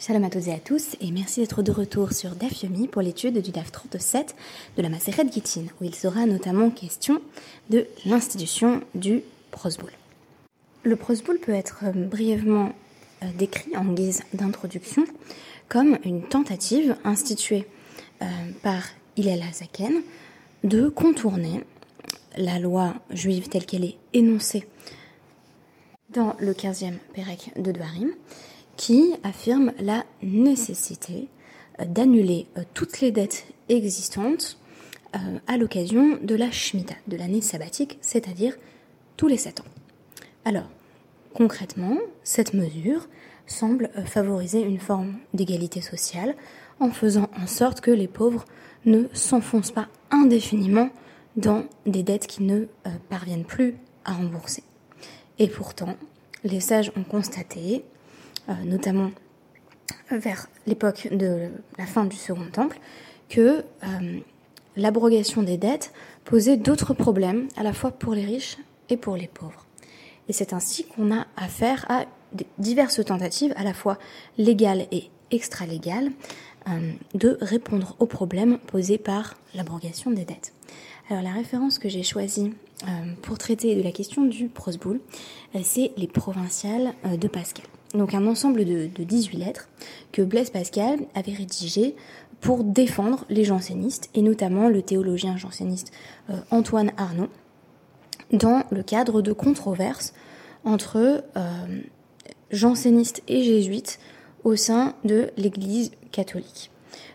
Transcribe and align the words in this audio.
Shalom 0.00 0.22
à 0.22 0.30
toutes 0.30 0.46
et 0.46 0.52
à 0.52 0.60
tous 0.60 0.94
et 1.00 1.10
merci 1.10 1.40
d'être 1.40 1.60
de 1.60 1.72
retour 1.72 2.12
sur 2.12 2.36
DAF 2.36 2.62
Yomi 2.62 2.86
pour 2.86 3.02
l'étude 3.02 3.42
du 3.42 3.50
DAF 3.50 3.72
37 3.72 4.36
de 4.76 4.82
la 4.82 4.88
Maseret 4.90 5.26
Gittin 5.28 5.64
où 5.80 5.84
il 5.84 5.92
sera 5.92 6.24
notamment 6.24 6.70
question 6.70 7.20
de 7.68 7.84
l'institution 8.06 8.80
du 8.94 9.22
prosboul. 9.50 9.90
Le 10.84 10.94
prosboul 10.94 11.40
peut 11.40 11.52
être 11.52 11.80
euh, 11.82 11.90
brièvement 11.90 12.72
euh, 13.24 13.26
décrit 13.36 13.76
en 13.76 13.86
guise 13.86 14.22
d'introduction 14.32 15.04
comme 15.68 15.98
une 16.04 16.22
tentative 16.22 16.94
instituée 17.02 17.66
euh, 18.22 18.26
par 18.62 18.84
Hillel 19.16 19.42
Hazaken 19.42 20.02
de 20.62 20.88
contourner 20.88 21.64
la 22.36 22.60
loi 22.60 22.94
juive 23.10 23.48
telle 23.48 23.66
qu'elle 23.66 23.84
est 23.84 23.96
énoncée 24.12 24.64
dans 26.10 26.36
le 26.38 26.52
15e 26.52 26.98
Pérec 27.14 27.50
de 27.56 27.72
Dvarim 27.72 28.10
qui 28.78 29.12
affirme 29.24 29.72
la 29.80 30.06
nécessité 30.22 31.28
euh, 31.80 31.84
d'annuler 31.84 32.46
euh, 32.56 32.62
toutes 32.72 33.00
les 33.00 33.10
dettes 33.10 33.44
existantes 33.68 34.56
euh, 35.14 35.18
à 35.46 35.58
l'occasion 35.58 36.18
de 36.22 36.34
la 36.34 36.50
Shemitah, 36.50 36.94
de 37.08 37.16
l'année 37.16 37.42
sabbatique, 37.42 37.98
c'est-à-dire 38.00 38.56
tous 39.16 39.26
les 39.26 39.36
sept 39.36 39.60
ans. 39.60 39.66
Alors, 40.44 40.70
concrètement, 41.34 41.98
cette 42.22 42.54
mesure 42.54 43.08
semble 43.46 43.90
favoriser 44.06 44.62
une 44.62 44.78
forme 44.78 45.16
d'égalité 45.34 45.80
sociale 45.80 46.36
en 46.78 46.90
faisant 46.90 47.28
en 47.36 47.48
sorte 47.48 47.80
que 47.80 47.90
les 47.90 48.08
pauvres 48.08 48.44
ne 48.84 49.04
s'enfoncent 49.12 49.72
pas 49.72 49.88
indéfiniment 50.10 50.90
dans 51.36 51.64
des 51.84 52.04
dettes 52.04 52.28
qu'ils 52.28 52.46
ne 52.46 52.66
parviennent 53.08 53.44
plus 53.44 53.74
à 54.04 54.12
rembourser. 54.12 54.62
Et 55.38 55.48
pourtant, 55.48 55.96
les 56.44 56.60
sages 56.60 56.92
ont 56.96 57.04
constaté 57.04 57.84
notamment 58.64 59.10
vers 60.10 60.48
l'époque 60.66 61.08
de 61.10 61.50
la 61.78 61.86
fin 61.86 62.04
du 62.04 62.16
Second 62.16 62.50
Temple, 62.50 62.78
que 63.28 63.64
euh, 63.84 64.20
l'abrogation 64.76 65.42
des 65.42 65.56
dettes 65.56 65.92
posait 66.24 66.56
d'autres 66.56 66.94
problèmes, 66.94 67.48
à 67.56 67.62
la 67.62 67.72
fois 67.72 67.90
pour 67.90 68.14
les 68.14 68.24
riches 68.24 68.58
et 68.88 68.96
pour 68.96 69.16
les 69.16 69.28
pauvres. 69.28 69.66
Et 70.28 70.32
c'est 70.32 70.52
ainsi 70.52 70.84
qu'on 70.84 71.14
a 71.14 71.26
affaire 71.36 71.86
à 71.88 72.04
diverses 72.58 73.04
tentatives, 73.04 73.52
à 73.56 73.64
la 73.64 73.72
fois 73.72 73.98
légales 74.36 74.86
et 74.92 75.04
extra-légales, 75.30 76.10
euh, 76.68 76.92
de 77.14 77.38
répondre 77.40 77.96
aux 77.98 78.06
problèmes 78.06 78.58
posés 78.58 78.98
par 78.98 79.36
l'abrogation 79.54 80.10
des 80.10 80.24
dettes. 80.24 80.52
Alors 81.08 81.22
la 81.22 81.32
référence 81.32 81.78
que 81.78 81.88
j'ai 81.88 82.02
choisie 82.02 82.52
pour 83.22 83.38
traiter 83.38 83.74
de 83.74 83.82
la 83.82 83.92
question 83.92 84.26
du 84.26 84.48
prosboul, 84.48 85.00
c'est 85.62 85.90
les 85.96 86.06
provinciales 86.06 86.92
de 87.02 87.26
Pascal 87.26 87.64
donc 87.94 88.14
un 88.14 88.26
ensemble 88.26 88.64
de, 88.64 88.88
18 89.04 89.38
lettres 89.38 89.68
que 90.12 90.22
Blaise 90.22 90.50
Pascal 90.50 90.98
avait 91.14 91.32
rédigées 91.32 91.94
pour 92.40 92.62
défendre 92.62 93.24
les 93.28 93.44
jansénistes, 93.44 94.10
et 94.14 94.22
notamment 94.22 94.68
le 94.68 94.82
théologien 94.82 95.36
janséniste 95.36 95.92
euh, 96.30 96.36
Antoine 96.50 96.92
Arnaud, 96.96 97.28
dans 98.32 98.62
le 98.70 98.82
cadre 98.82 99.22
de 99.22 99.32
controverses 99.32 100.14
entre 100.64 101.24
euh, 101.36 101.80
jansénistes 102.50 103.22
et 103.26 103.42
jésuites 103.42 103.98
au 104.44 104.54
sein 104.54 104.94
de 105.04 105.30
l'Église 105.36 105.90
catholique. 106.12 106.70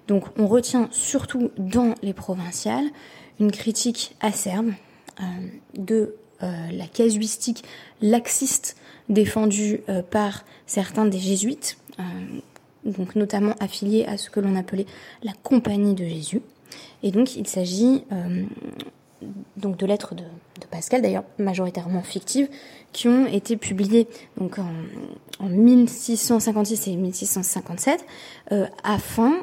Donc 0.07 0.25
on 0.37 0.47
retient 0.47 0.89
surtout 0.91 1.51
dans 1.57 1.95
les 2.01 2.13
provinciales 2.13 2.89
une 3.39 3.51
critique 3.51 4.15
acerbe 4.19 4.71
euh, 5.19 5.23
de 5.77 6.15
la 6.41 6.87
casuistique 6.87 7.63
laxiste 8.01 8.75
défendu 9.09 9.81
euh, 9.89 10.01
par 10.01 10.43
certains 10.65 11.05
des 11.05 11.19
jésuites, 11.19 11.77
euh, 11.99 12.03
donc 12.85 13.15
notamment 13.15 13.55
affiliés 13.59 14.05
à 14.05 14.17
ce 14.17 14.29
que 14.29 14.39
l'on 14.39 14.55
appelait 14.55 14.85
la 15.23 15.33
Compagnie 15.43 15.93
de 15.93 16.05
Jésus. 16.05 16.41
Et 17.01 17.11
donc 17.11 17.35
il 17.35 17.47
s'agit 17.47 18.03
euh, 18.11 18.43
donc 19.57 19.77
de 19.77 19.85
lettres 19.85 20.15
de, 20.15 20.23
Pascal, 20.71 21.03
d'ailleurs 21.03 21.25
majoritairement 21.37 22.01
fictives, 22.01 22.49
qui 22.93 23.07
ont 23.07 23.27
été 23.27 23.57
publiées 23.57 24.07
donc 24.37 24.57
en 24.57 25.47
1656 25.47 26.87
et 26.87 26.95
1657 26.95 28.05
afin 28.83 29.33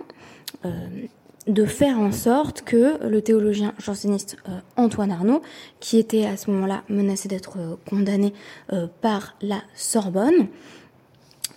de 1.46 1.64
faire 1.64 1.98
en 1.98 2.12
sorte 2.12 2.62
que 2.62 3.06
le 3.06 3.22
théologien 3.22 3.74
janséniste 3.78 4.36
euh, 4.48 4.58
Antoine 4.76 5.10
Arnaud, 5.10 5.42
qui 5.80 5.98
était 5.98 6.26
à 6.26 6.36
ce 6.36 6.50
moment-là 6.50 6.82
menacé 6.88 7.28
d'être 7.28 7.58
euh, 7.58 7.76
condamné 7.88 8.34
euh, 8.72 8.86
par 9.00 9.36
la 9.40 9.62
Sorbonne, 9.74 10.48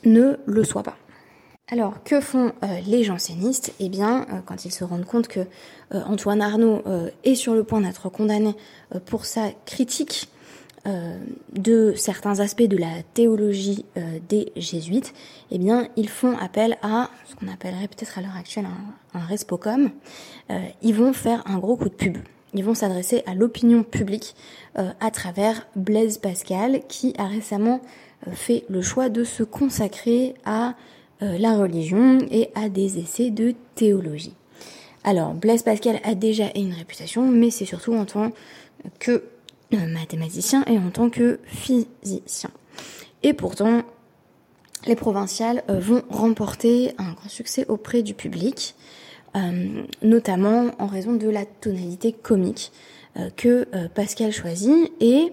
ne 0.06 0.38
le 0.46 0.64
soit 0.64 0.84
pas. 0.84 0.98
Alors, 1.72 2.04
que 2.04 2.20
font 2.20 2.52
les 2.86 3.06
jansénistes? 3.06 3.74
Eh 3.80 3.88
bien, 3.88 4.28
quand 4.46 4.66
ils 4.66 4.72
se 4.72 4.84
rendent 4.84 5.06
compte 5.06 5.30
que 5.30 5.40
Antoine 5.92 6.42
Arnaud 6.42 6.84
est 7.24 7.36
sur 7.36 7.56
le 7.56 7.64
point 7.64 7.80
d'être 7.80 8.10
condamné 8.10 8.54
pour 9.06 9.26
sa 9.26 9.50
critique 9.66 10.28
euh, 10.86 11.18
de 11.54 11.94
certains 11.96 12.42
aspects 12.42 12.68
de 12.68 12.76
la 12.76 13.04
théologie 13.14 13.86
euh, 13.96 14.20
des 14.28 14.52
jésuites, 14.58 15.14
eh 15.50 15.58
bien, 15.58 15.88
ils 15.96 16.10
font 16.10 16.38
appel 16.38 16.78
à 16.82 17.10
ce 17.26 17.36
qu'on 17.36 17.48
appellerait 17.48 17.88
peut-être 17.88 18.18
à 18.18 18.22
l'heure 18.22 18.36
actuelle 18.38 18.66
un, 18.66 19.20
un 19.20 19.24
respocom. 19.24 19.92
Euh, 20.52 20.60
ils 20.82 20.94
vont 20.94 21.14
faire 21.14 21.42
un 21.46 21.58
gros 21.58 21.78
coup 21.78 21.88
de 21.88 21.94
pub. 21.94 22.18
Ils 22.54 22.66
vont 22.66 22.74
s'adresser 22.74 23.24
à 23.26 23.34
l'opinion 23.34 23.82
publique 23.84 24.36
à 24.76 25.10
travers 25.10 25.66
Blaise 25.76 26.20
Pascal, 26.20 26.82
qui 26.88 27.16
a 27.18 27.26
récemment 27.26 27.82
fait 28.32 28.64
le 28.70 28.84
choix 28.84 29.10
de 29.10 29.24
se 29.24 29.42
consacrer 29.42 30.36
à 30.46 30.76
la 31.20 31.58
religion 31.58 32.20
et 32.30 32.52
à 32.54 32.70
des 32.70 33.00
essais 33.00 33.32
de 33.32 33.56
théologie. 33.74 34.36
Alors, 35.04 35.34
Blaise 35.34 35.64
Pascal 35.64 36.00
a 36.04 36.14
déjà 36.14 36.46
une 36.56 36.74
réputation, 36.74 37.28
mais 37.28 37.50
c'est 37.50 37.66
surtout 37.66 37.96
en 37.96 38.06
tant 38.06 38.32
que 39.00 39.24
mathématicien 39.78 40.64
et 40.68 40.78
en 40.78 40.90
tant 40.90 41.10
que 41.10 41.40
physicien. 41.46 42.50
Et 43.24 43.34
pourtant, 43.34 43.84
les 44.86 44.96
provinciales 44.96 45.64
euh, 45.70 45.80
vont 45.80 46.04
remporter 46.10 46.94
un 46.98 47.14
grand 47.14 47.30
succès 47.30 47.66
auprès 47.70 48.02
du 48.02 48.14
public, 48.14 48.76
euh, 49.36 49.84
notamment 50.02 50.72
en 50.80 50.88
raison 50.88 51.14
de 51.14 51.30
la 51.30 51.46
tonalité 51.46 52.12
comique 52.12 52.72
que 53.38 53.68
Pascal 53.90 54.32
choisit 54.32 54.92
et 55.00 55.32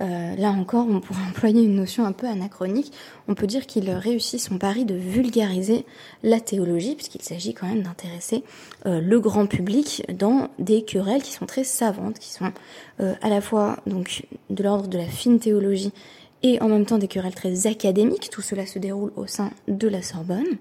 euh, 0.00 0.36
là 0.36 0.50
encore, 0.50 0.86
on 0.88 1.00
pourrait 1.00 1.22
employer 1.28 1.62
une 1.62 1.76
notion 1.76 2.04
un 2.04 2.12
peu 2.12 2.26
anachronique. 2.26 2.92
On 3.28 3.34
peut 3.34 3.46
dire 3.46 3.66
qu'il 3.66 3.90
réussit 3.90 4.40
son 4.40 4.58
pari 4.58 4.84
de 4.84 4.94
vulgariser 4.94 5.84
la 6.22 6.40
théologie, 6.40 6.94
puisqu'il 6.94 7.22
s'agit 7.22 7.54
quand 7.54 7.66
même 7.66 7.82
d'intéresser 7.82 8.42
euh, 8.86 9.00
le 9.00 9.20
grand 9.20 9.46
public 9.46 10.04
dans 10.12 10.48
des 10.58 10.82
querelles 10.82 11.22
qui 11.22 11.32
sont 11.32 11.46
très 11.46 11.64
savantes, 11.64 12.18
qui 12.18 12.30
sont 12.30 12.52
euh, 13.00 13.14
à 13.22 13.28
la 13.28 13.40
fois 13.40 13.78
donc 13.86 14.26
de 14.48 14.62
l'ordre 14.62 14.88
de 14.88 14.98
la 14.98 15.06
fine 15.06 15.38
théologie 15.38 15.92
et 16.42 16.60
en 16.62 16.68
même 16.68 16.86
temps 16.86 16.98
des 16.98 17.08
querelles 17.08 17.34
très 17.34 17.66
académiques. 17.66 18.30
Tout 18.30 18.42
cela 18.42 18.66
se 18.66 18.78
déroule 18.78 19.12
au 19.16 19.26
sein 19.26 19.50
de 19.68 19.88
la 19.88 20.02
Sorbonne. 20.02 20.56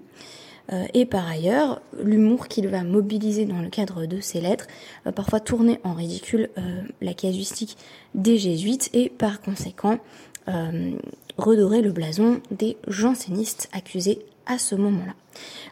Euh, 0.71 0.85
et 0.93 1.05
par 1.05 1.27
ailleurs, 1.27 1.81
l'humour 2.01 2.47
qu'il 2.47 2.67
va 2.67 2.83
mobiliser 2.83 3.45
dans 3.45 3.59
le 3.59 3.69
cadre 3.69 4.05
de 4.05 4.19
ses 4.19 4.41
lettres 4.41 4.67
va 5.05 5.11
parfois 5.11 5.39
tourner 5.39 5.79
en 5.83 5.93
ridicule 5.93 6.49
euh, 6.57 6.81
la 7.01 7.13
casuistique 7.13 7.77
des 8.15 8.37
jésuites 8.37 8.89
et 8.93 9.09
par 9.09 9.41
conséquent 9.41 9.99
euh, 10.47 10.91
redorer 11.37 11.81
le 11.81 11.91
blason 11.91 12.41
des 12.51 12.77
jansénistes 12.87 13.69
accusés 13.71 14.19
à 14.45 14.57
ce 14.57 14.75
moment-là. 14.75 15.13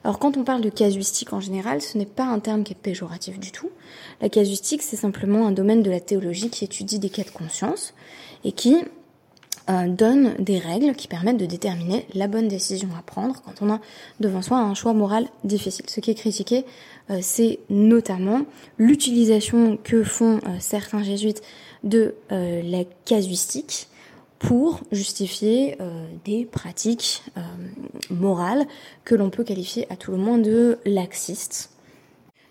Alors 0.04 0.20
quand 0.20 0.38
on 0.38 0.44
parle 0.44 0.62
de 0.62 0.70
casuistique 0.70 1.34
en 1.34 1.42
général, 1.42 1.82
ce 1.82 1.98
n'est 1.98 2.06
pas 2.06 2.26
un 2.26 2.40
terme 2.40 2.64
qui 2.64 2.74
est 2.74 2.78
péjoratif 2.78 3.40
du 3.40 3.52
tout. 3.52 3.70
La 4.22 4.30
casuistique, 4.30 4.84
c'est 4.84 4.96
simplement 4.96 5.48
un 5.48 5.52
domaine 5.52 5.82
de 5.84 5.90
la 5.90 6.00
théologie 6.00 6.50
qui 6.50 6.64
étudie 6.64 7.00
des 7.00 7.10
cas 7.10 7.24
de 7.24 7.32
conscience 7.32 7.94
et 8.44 8.52
qui 8.52 8.78
euh, 9.70 9.88
donne 9.90 10.34
des 10.40 10.60
règles 10.60 10.96
qui 10.96 11.10
permettent 11.10 11.36
de 11.36 11.46
déterminer 11.46 12.06
la 12.14 12.30
bonne 12.30 12.48
décision 12.48 12.88
à 12.98 13.02
prendre 13.02 13.42
quand 13.44 13.62
on 13.62 13.70
a 13.70 13.82
devant 14.22 14.42
soi 14.42 14.60
un 14.60 14.74
choix 14.74 14.94
moral 14.94 15.28
difficile. 15.44 15.84
Ce 15.90 16.00
qui 16.00 16.10
est 16.10 16.16
critiqué, 16.16 16.64
euh, 17.10 17.20
c'est 17.22 17.60
notamment 17.70 18.46
l'utilisation 18.78 19.78
que 19.84 20.06
font 20.06 20.38
euh, 20.38 20.56
certains 20.62 21.04
jésuites 21.04 21.42
de 21.84 22.16
la 22.30 22.84
casuistique 23.06 23.88
pour 24.40 24.82
justifier 24.92 25.78
des 26.26 26.46
pratiques 26.46 27.24
morales 28.10 28.66
que 29.06 29.16
l'on 29.16 29.30
peut 29.30 29.44
qualifier 29.44 29.86
à 29.92 29.96
tout 29.96 30.12
le 30.12 30.18
moins 30.18 30.40
de 30.40 30.80
laxistes. 30.86 31.70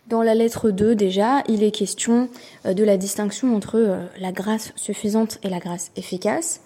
Dans 0.07 0.23
la 0.23 0.35
lettre 0.35 0.71
2 0.71 0.95
déjà, 0.95 1.43
il 1.49 1.65
est 1.65 1.73
question 1.73 2.29
de 2.65 2.85
la 2.85 2.97
distinction 2.97 3.55
entre 3.57 3.99
la 4.19 4.33
grâce 4.33 4.73
suffisante 4.77 5.39
et 5.43 5.51
la 5.51 5.59
grâce 5.59 5.91
efficace 5.97 6.61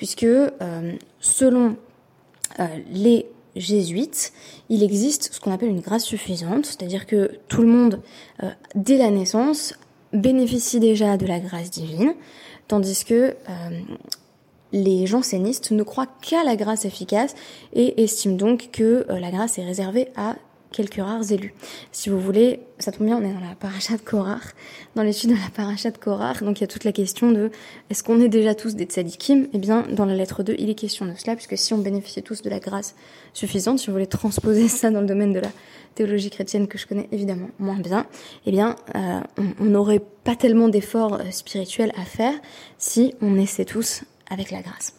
puisque 0.00 0.22
euh, 0.22 0.92
selon 1.20 1.76
euh, 2.58 2.66
les 2.90 3.26
jésuites, 3.54 4.32
il 4.70 4.82
existe 4.82 5.28
ce 5.30 5.40
qu'on 5.40 5.52
appelle 5.52 5.68
une 5.68 5.82
grâce 5.82 6.04
suffisante, 6.04 6.64
c'est-à-dire 6.64 7.04
que 7.04 7.32
tout 7.48 7.60
le 7.60 7.68
monde, 7.68 8.00
euh, 8.42 8.48
dès 8.74 8.96
la 8.96 9.10
naissance, 9.10 9.74
bénéficie 10.14 10.80
déjà 10.80 11.18
de 11.18 11.26
la 11.26 11.38
grâce 11.38 11.70
divine, 11.70 12.14
tandis 12.66 13.04
que 13.04 13.36
les 14.72 15.06
jansénistes 15.06 15.70
ne 15.70 15.82
croient 15.82 16.08
qu'à 16.22 16.44
la 16.44 16.56
grâce 16.56 16.86
efficace 16.86 17.34
et 17.74 18.02
estiment 18.02 18.36
donc 18.36 18.70
que 18.72 19.04
la 19.10 19.30
grâce 19.30 19.58
est 19.58 19.64
réservée 19.64 20.08
à 20.16 20.36
quelques 20.72 20.96
rares 20.96 21.30
élus. 21.32 21.54
Si 21.92 22.10
vous 22.10 22.20
voulez, 22.20 22.60
ça 22.78 22.92
tombe 22.92 23.06
bien, 23.06 23.16
on 23.16 23.22
est 23.22 23.32
dans 23.32 23.40
la 23.40 23.54
paracha 23.54 23.96
de 23.96 24.02
Korach, 24.02 24.54
dans 24.94 25.02
l'étude 25.02 25.30
de 25.30 25.34
la 25.34 25.50
paracha 25.54 25.90
de 25.90 25.98
Korach, 25.98 26.42
donc 26.42 26.58
il 26.58 26.62
y 26.62 26.64
a 26.64 26.68
toute 26.68 26.84
la 26.84 26.92
question 26.92 27.32
de 27.32 27.50
est-ce 27.90 28.02
qu'on 28.02 28.20
est 28.20 28.28
déjà 28.28 28.54
tous 28.54 28.74
des 28.74 28.84
tzadikim? 28.84 29.48
Eh 29.52 29.58
bien, 29.58 29.84
dans 29.90 30.04
la 30.04 30.14
lettre 30.14 30.42
2, 30.42 30.54
il 30.58 30.70
est 30.70 30.74
question 30.74 31.06
de 31.06 31.14
cela, 31.16 31.34
puisque 31.34 31.58
si 31.58 31.74
on 31.74 31.78
bénéficiait 31.78 32.22
tous 32.22 32.42
de 32.42 32.50
la 32.50 32.60
grâce 32.60 32.94
suffisante, 33.32 33.78
si 33.78 33.86
vous 33.86 33.92
voulez 33.92 34.06
transposer 34.06 34.68
ça 34.68 34.90
dans 34.90 35.00
le 35.00 35.06
domaine 35.06 35.32
de 35.32 35.40
la 35.40 35.50
théologie 35.94 36.30
chrétienne 36.30 36.68
que 36.68 36.78
je 36.78 36.86
connais 36.86 37.08
évidemment 37.12 37.48
moins 37.58 37.78
bien, 37.78 38.06
eh 38.46 38.50
bien, 38.50 38.76
euh, 38.94 39.20
on 39.60 39.64
n'aurait 39.64 40.02
pas 40.24 40.36
tellement 40.36 40.68
d'efforts 40.68 41.14
euh, 41.14 41.30
spirituels 41.30 41.92
à 41.96 42.04
faire 42.04 42.34
si 42.78 43.14
on 43.20 43.36
essaie 43.38 43.64
tous 43.64 44.04
avec 44.30 44.50
la 44.50 44.62
grâce. 44.62 44.94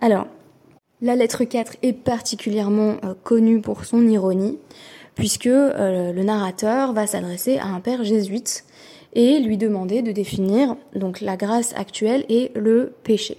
Alors, 0.00 0.26
la 1.00 1.16
lettre 1.16 1.44
4 1.44 1.76
est 1.82 1.92
particulièrement 1.92 2.96
euh, 3.04 3.14
connue 3.22 3.60
pour 3.60 3.84
son 3.84 4.06
ironie 4.06 4.58
puisque 5.14 5.46
euh, 5.46 6.12
le 6.12 6.22
narrateur 6.22 6.92
va 6.92 7.06
s'adresser 7.06 7.58
à 7.58 7.66
un 7.66 7.80
père 7.80 8.04
jésuite 8.04 8.64
et 9.14 9.38
lui 9.38 9.56
demander 9.56 10.02
de 10.02 10.12
définir 10.12 10.76
donc 10.94 11.20
la 11.20 11.36
grâce 11.36 11.74
actuelle 11.76 12.24
et 12.28 12.50
le 12.54 12.92
péché. 13.04 13.38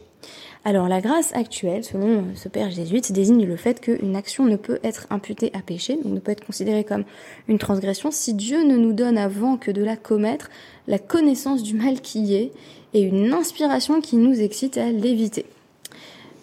Alors 0.67 0.87
la 0.87 0.99
grâce 0.99 1.31
actuelle, 1.35 1.83
selon 1.83 2.25
ce 2.33 2.49
père 2.49 2.71
jésuite, 2.71 3.11
désigne 3.11 3.45
le 3.45 3.55
fait 3.55 3.79
qu'une 3.79 4.15
action 4.15 4.45
ne 4.45 4.55
peut 4.55 4.79
être 4.83 5.05
imputée 5.11 5.51
à 5.53 5.59
péché, 5.59 5.95
donc 6.03 6.13
ne 6.13 6.19
peut 6.19 6.31
être 6.31 6.43
considérée 6.43 6.83
comme 6.83 7.03
une 7.47 7.59
transgression, 7.59 8.09
si 8.09 8.33
Dieu 8.33 8.63
ne 8.63 8.75
nous 8.75 8.93
donne 8.93 9.17
avant 9.17 9.57
que 9.57 9.69
de 9.69 9.83
la 9.83 9.95
commettre 9.95 10.49
la 10.87 10.97
connaissance 10.97 11.61
du 11.61 11.75
mal 11.75 12.01
qui 12.01 12.19
y 12.21 12.35
est 12.35 12.51
et 12.95 13.01
une 13.01 13.31
inspiration 13.31 14.01
qui 14.01 14.15
nous 14.15 14.41
excite 14.41 14.77
à 14.77 14.89
l'éviter. 14.89 15.45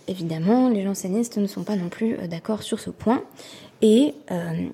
Évidemment, 0.06 0.68
les 0.68 0.84
jansénistes 0.84 1.38
ne 1.38 1.48
sont 1.48 1.64
pas 1.64 1.76
non 1.76 1.88
plus 1.88 2.14
euh, 2.14 2.28
d'accord 2.28 2.62
sur 2.62 2.78
ce 2.78 2.90
point, 2.90 3.24
et 3.80 4.14
euh, 4.30 4.68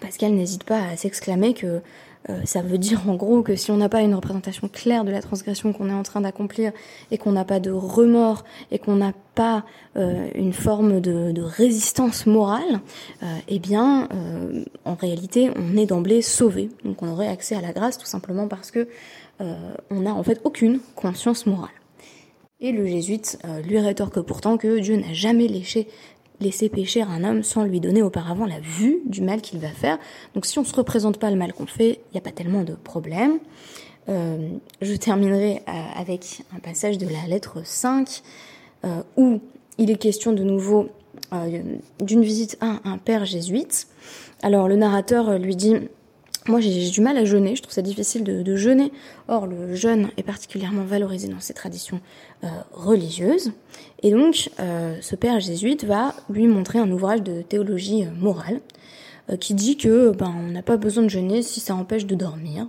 Pascal 0.00 0.32
n'hésite 0.32 0.64
pas 0.64 0.82
à 0.82 0.96
s'exclamer 0.96 1.54
que 1.54 1.82
euh, 2.28 2.40
ça 2.44 2.60
veut 2.60 2.76
dire 2.76 3.08
en 3.08 3.14
gros 3.14 3.42
que 3.42 3.56
si 3.56 3.70
on 3.70 3.78
n'a 3.78 3.88
pas 3.88 4.02
une 4.02 4.14
représentation 4.14 4.68
claire 4.68 5.04
de 5.04 5.10
la 5.10 5.22
transgression 5.22 5.72
qu'on 5.72 5.88
est 5.88 5.94
en 5.94 6.02
train 6.02 6.20
d'accomplir 6.20 6.72
et 7.10 7.16
qu'on 7.16 7.32
n'a 7.32 7.46
pas 7.46 7.60
de 7.60 7.70
remords 7.70 8.44
et 8.70 8.78
qu'on 8.78 8.96
n'a 8.96 9.14
pas 9.34 9.64
euh, 9.96 10.28
une 10.34 10.52
forme 10.52 11.00
de, 11.00 11.40
résistance 11.40 12.26
morale, 12.26 12.80
euh, 13.22 13.26
eh 13.48 13.58
bien, 13.58 14.08
en 14.84 14.94
réalité, 14.94 15.50
on 15.56 15.76
est 15.76 15.86
d'emblée 15.86 16.20
sauvé. 16.20 16.68
Donc, 16.84 17.02
on 17.02 17.08
aurait 17.08 17.28
accès 17.28 17.56
à 17.56 17.60
la 17.62 17.72
grâce 17.72 17.96
tout 17.96 18.06
simplement 18.06 18.46
parce 18.46 18.70
que 18.70 18.88
on 19.38 20.00
n'a 20.00 20.12
en 20.12 20.22
fait 20.22 20.38
aucune 20.44 20.80
conscience 20.94 21.46
morale. 21.46 21.70
Et 22.60 22.72
le 22.72 22.86
jésuite 22.86 23.38
lui 23.64 23.78
rétorque 23.78 24.20
pourtant 24.20 24.58
que 24.58 24.78
Dieu 24.80 24.96
n'a 24.96 25.14
jamais 25.14 25.48
léché 25.48 25.88
laisser 26.40 26.68
pécher 26.68 27.02
un 27.02 27.24
homme 27.24 27.42
sans 27.42 27.64
lui 27.64 27.80
donner 27.80 28.02
auparavant 28.02 28.46
la 28.46 28.60
vue 28.60 29.00
du 29.06 29.20
mal 29.20 29.40
qu'il 29.40 29.58
va 29.58 29.68
faire. 29.68 29.98
Donc 30.34 30.46
si 30.46 30.58
on 30.58 30.62
ne 30.62 30.66
se 30.66 30.74
représente 30.74 31.18
pas 31.18 31.30
le 31.30 31.36
mal 31.36 31.52
qu'on 31.52 31.66
fait, 31.66 32.00
il 32.10 32.14
n'y 32.14 32.18
a 32.18 32.22
pas 32.22 32.32
tellement 32.32 32.62
de 32.62 32.74
problème. 32.74 33.38
Euh, 34.08 34.48
je 34.80 34.94
terminerai 34.94 35.62
euh, 35.68 35.72
avec 35.96 36.42
un 36.54 36.58
passage 36.58 36.98
de 36.98 37.06
la 37.06 37.26
lettre 37.28 37.58
5 37.64 38.22
euh, 38.84 39.02
où 39.16 39.40
il 39.78 39.90
est 39.90 39.96
question 39.96 40.32
de 40.32 40.42
nouveau 40.42 40.88
d'une 42.00 42.22
visite 42.22 42.56
à 42.60 42.80
un 42.84 42.98
père 42.98 43.24
jésuite. 43.24 43.86
Alors 44.42 44.66
le 44.66 44.74
narrateur 44.74 45.38
lui 45.38 45.54
dit 45.54 45.76
moi, 46.50 46.60
j'ai 46.60 46.90
du 46.90 47.00
mal 47.00 47.16
à 47.16 47.24
jeûner, 47.24 47.56
je 47.56 47.62
trouve 47.62 47.72
ça 47.72 47.82
difficile 47.82 48.24
de, 48.24 48.56
jeûner. 48.56 48.92
Or, 49.28 49.46
le 49.46 49.74
jeûne 49.74 50.10
est 50.16 50.22
particulièrement 50.22 50.84
valorisé 50.84 51.28
dans 51.28 51.40
ces 51.40 51.54
traditions 51.54 52.00
euh, 52.44 52.48
religieuses. 52.72 53.52
Et 54.02 54.10
donc, 54.10 54.50
euh, 54.58 54.96
ce 55.00 55.16
père 55.16 55.40
jésuite 55.40 55.84
va 55.84 56.14
lui 56.28 56.46
montrer 56.46 56.78
un 56.78 56.90
ouvrage 56.90 57.22
de 57.22 57.42
théologie 57.42 58.04
euh, 58.04 58.10
morale 58.18 58.60
qui 59.38 59.54
dit 59.54 59.76
que 59.76 60.10
ben, 60.10 60.34
on 60.36 60.50
n'a 60.50 60.62
pas 60.62 60.76
besoin 60.76 61.04
de 61.04 61.08
jeûner 61.08 61.42
si 61.42 61.60
ça 61.60 61.76
empêche 61.76 62.04
de 62.04 62.16
dormir. 62.16 62.66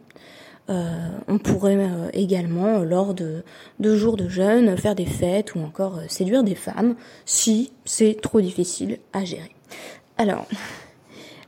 on 0.69 1.39
pourrait 1.39 1.89
également, 2.13 2.83
lors 2.83 3.15
de 3.15 3.43
deux 3.79 3.97
jours 3.97 4.15
de 4.15 4.29
jeûne, 4.29 4.77
faire 4.77 4.93
des 4.93 5.07
fêtes 5.07 5.55
ou 5.55 5.59
encore 5.59 5.99
séduire 6.07 6.43
des 6.43 6.53
femmes 6.53 6.93
si 7.25 7.71
c'est 7.83 8.15
trop 8.21 8.41
difficile 8.41 8.99
à 9.11 9.25
gérer. 9.25 9.55
Alors, 10.19 10.45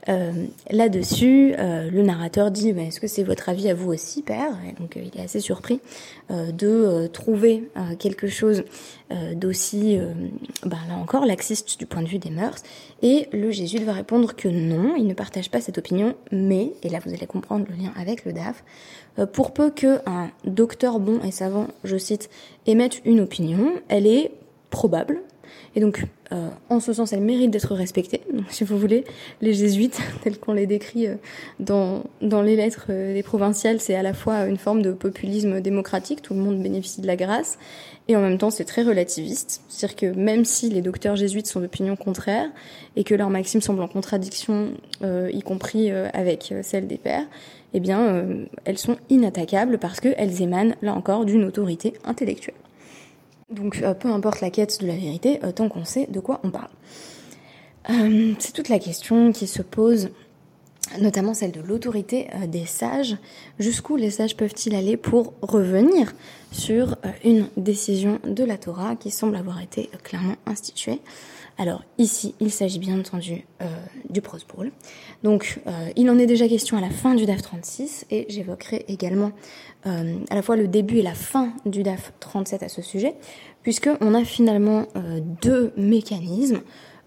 euh, 0.10 0.32
là-dessus, 0.70 1.54
euh, 1.58 1.90
le 1.90 2.02
narrateur 2.02 2.52
dit 2.52 2.70
Est-ce 2.70 3.00
que 3.00 3.08
c'est 3.08 3.24
votre 3.24 3.50
avis 3.50 3.70
à 3.70 3.74
vous 3.74 3.92
aussi, 3.92 4.22
père? 4.22 4.58
Et 4.68 4.80
donc, 4.80 4.98
euh, 4.98 5.02
il 5.04 5.20
est 5.20 5.24
assez 5.24 5.40
surpris 5.40 5.80
de 6.30 7.08
trouver 7.08 7.70
quelque 8.00 8.28
chose 8.28 8.64
d'aussi, 9.36 10.00
ben, 10.64 10.78
là 10.88 10.96
encore, 10.96 11.26
laxiste 11.26 11.78
du 11.78 11.86
point 11.86 12.02
de 12.02 12.08
vue 12.08 12.18
des 12.18 12.30
mœurs. 12.30 12.64
Et 13.02 13.28
le 13.34 13.52
jésuite 13.52 13.84
va 13.84 13.94
répondre 13.94 14.34
que 14.36 14.48
non, 14.48 14.96
il 14.96 15.06
ne 15.06 15.14
partage 15.14 15.52
pas 15.52 15.62
cette 15.62 15.78
opinion, 15.78 16.16
mais, 16.32 16.72
et 16.82 16.90
là 16.90 17.00
vous 17.06 17.14
allez 17.14 17.28
comprendre 17.28 17.66
le 17.70 17.76
lien 17.76 17.92
avec 18.00 18.26
le 18.26 18.34
DAF, 18.34 18.64
pour 19.34 19.54
peu 19.54 19.70
qu'un 19.70 20.32
docteur 20.46 21.00
bon 21.00 21.20
et 21.24 21.32
savant, 21.32 21.68
je 21.84 21.98
cite, 21.98 22.30
émette 22.66 23.02
une 23.06 23.20
opinion, 23.20 23.74
elle 23.90 24.08
est 24.08 24.32
probable, 24.70 25.22
et 25.76 25.80
donc, 25.80 26.06
euh, 26.32 26.50
en 26.70 26.80
ce 26.80 26.94
sens, 26.94 27.14
elle 27.14 27.22
mérite 27.22 27.50
d'être 27.52 27.74
respectée. 27.74 28.22
Si 28.50 28.64
vous 28.64 28.78
voulez, 28.78 29.06
les 29.42 29.54
jésuites, 29.54 30.00
tels 30.24 30.40
qu'on 30.40 30.54
les 30.54 30.68
décrit 30.68 31.08
euh, 31.08 31.16
dans, 31.60 32.04
dans 32.22 32.42
les 32.42 32.56
lettres 32.56 32.88
euh, 32.90 33.14
des 33.14 33.24
provinciales, 33.24 33.80
c'est 33.80 33.96
à 33.96 34.04
la 34.04 34.14
fois 34.14 34.46
une 34.46 34.58
forme 34.58 34.82
de 34.82 34.92
populisme 34.92 35.62
démocratique, 35.62 36.22
tout 36.22 36.34
le 36.34 36.42
monde 36.42 36.62
bénéficie 36.62 37.02
de 37.02 37.08
la 37.08 37.16
grâce, 37.16 37.58
et 38.08 38.16
en 38.16 38.22
même 38.22 38.38
temps, 38.38 38.52
c'est 38.52 38.66
très 38.66 38.84
relativiste. 38.84 39.62
C'est-à-dire 39.68 39.96
que 39.96 40.18
même 40.18 40.46
si 40.46 40.70
les 40.70 40.82
docteurs 40.82 41.16
jésuites 41.16 41.48
sont 41.48 41.60
d'opinion 41.60 41.96
contraire, 41.96 42.50
et 42.96 43.04
que 43.04 43.16
leurs 43.16 43.30
maximes 43.30 43.62
semblent 43.62 43.82
en 43.82 43.88
contradiction, 43.88 44.74
y 45.02 45.42
compris 45.42 45.90
avec 45.90 46.54
celles 46.64 46.86
des 46.86 46.98
pères, 46.98 47.26
eh 47.74 47.80
bien, 47.80 48.26
elles 48.66 48.78
sont 48.78 48.98
inattaquables 49.10 49.78
parce 49.78 50.02
qu'elles 50.02 50.42
émanent, 50.42 50.76
là 50.82 50.94
encore, 50.94 51.24
d'une 51.24 51.46
autorité 51.46 51.94
intellectuelle. 52.04 52.56
Donc 53.50 53.82
euh, 53.82 53.94
peu 53.94 54.10
importe 54.10 54.42
la 54.42 54.50
quête 54.50 54.82
de 54.82 54.88
la 54.88 54.96
vérité, 54.96 55.40
euh, 55.44 55.52
tant 55.52 55.70
qu'on 55.70 55.86
sait 55.86 56.08
de 56.08 56.20
quoi 56.20 56.40
on 56.44 56.50
parle. 56.50 56.70
Euh, 57.90 58.34
c'est 58.40 58.54
toute 58.54 58.70
la 58.70 58.80
question 58.80 59.32
qui 59.32 59.48
se 59.48 59.62
pose, 59.62 60.10
notamment 61.00 61.34
celle 61.34 61.52
de 61.52 61.62
l'autorité 61.62 62.28
des 62.48 62.66
sages. 62.66 63.18
Jusqu'où 63.60 63.96
les 63.96 64.10
sages 64.10 64.38
peuvent-ils 64.38 64.76
aller 64.76 64.96
pour 64.96 65.34
revenir 65.42 66.14
sur 66.52 66.96
une 67.24 67.48
décision 67.58 68.20
de 68.26 68.44
la 68.44 68.58
Torah 68.58 68.96
qui 68.96 69.12
semble 69.12 69.36
avoir 69.36 69.62
été 69.62 69.90
clairement 70.04 70.36
instituée? 70.46 71.02
Alors 71.58 71.84
ici, 72.00 72.34
il 72.40 72.52
s'agit 72.52 72.80
bien 72.80 73.00
entendu 73.00 73.46
du 74.10 74.22
Prose 74.22 74.46
Donc 75.22 75.60
il 75.96 76.10
en 76.10 76.18
est 76.18 76.26
déjà 76.26 76.48
question 76.48 76.78
à 76.78 76.82
la 76.82 76.90
fin 76.90 77.14
du 77.14 77.28
DAF 77.28 77.44
36 77.44 78.06
et 78.10 78.26
j'évoquerai 78.28 78.86
également 78.88 79.32
euh, 79.86 80.18
à 80.30 80.36
la 80.36 80.42
fois 80.42 80.56
le 80.56 80.68
début 80.68 81.00
et 81.00 81.02
la 81.02 81.14
fin 81.14 81.52
du 81.66 81.84
DAF 81.84 82.14
37 82.22 82.64
à 82.64 82.70
ce 82.70 82.82
sujet, 82.82 83.16
puisqu'on 83.64 84.14
a 84.14 84.24
finalement 84.24 84.86
euh, 84.96 85.20
deux 85.42 85.74
mécanismes, 85.76 86.62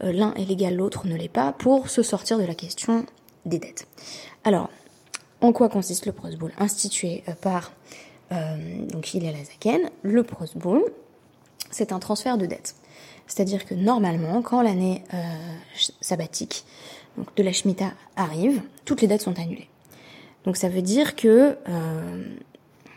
euh, 0.04 0.12
l'un 0.12 0.34
est 0.34 0.44
légal, 0.44 0.74
l'autre 0.76 1.06
ne 1.06 1.16
l'est 1.16 1.28
pas, 1.28 1.52
pour 1.52 1.88
se 1.88 2.02
sortir 2.02 2.38
de 2.38 2.44
la 2.44 2.54
question 2.54 3.06
des 3.46 3.58
dettes. 3.58 3.88
Alors, 4.44 4.68
en 5.40 5.52
quoi 5.52 5.70
consiste 5.70 6.04
le 6.04 6.12
Prosboul 6.12 6.52
Institué 6.58 7.22
par 7.40 7.72
donc 8.88 9.14
il 9.14 9.24
est 9.24 9.32
le 10.02 10.24
Prosboul, 10.24 10.82
c'est 11.70 11.92
un 11.92 11.98
transfert 11.98 12.38
de 12.38 12.46
dettes. 12.46 12.76
C'est-à-dire 13.26 13.64
que 13.64 13.74
normalement, 13.74 14.40
quand 14.42 14.62
l'année 14.62 15.02
sabbatique 16.00 16.64
donc 17.16 17.34
de 17.34 17.42
la 17.42 17.52
Shemitah 17.52 17.92
arrive, 18.14 18.62
toutes 18.84 19.00
les 19.00 19.08
dettes 19.08 19.22
sont 19.22 19.38
annulées. 19.40 19.68
Donc 20.44 20.56
ça 20.56 20.68
veut 20.68 20.82
dire 20.82 21.16
que 21.16 21.56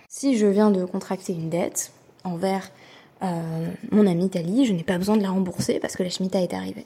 si 0.07 0.38
je 0.38 0.45
viens 0.45 0.71
de 0.71 0.85
contracter 0.85 1.33
une 1.33 1.49
dette 1.49 1.91
envers 2.23 2.71
euh, 3.21 3.67
mon 3.91 4.07
amie 4.07 4.29
Tali, 4.29 4.65
je 4.65 4.73
n'ai 4.73 4.83
pas 4.83 4.97
besoin 4.97 5.17
de 5.17 5.21
la 5.21 5.29
rembourser 5.29 5.79
parce 5.79 5.95
que 5.95 6.03
la 6.03 6.09
Shemitah 6.09 6.41
est 6.41 6.53
arrivée. 6.53 6.85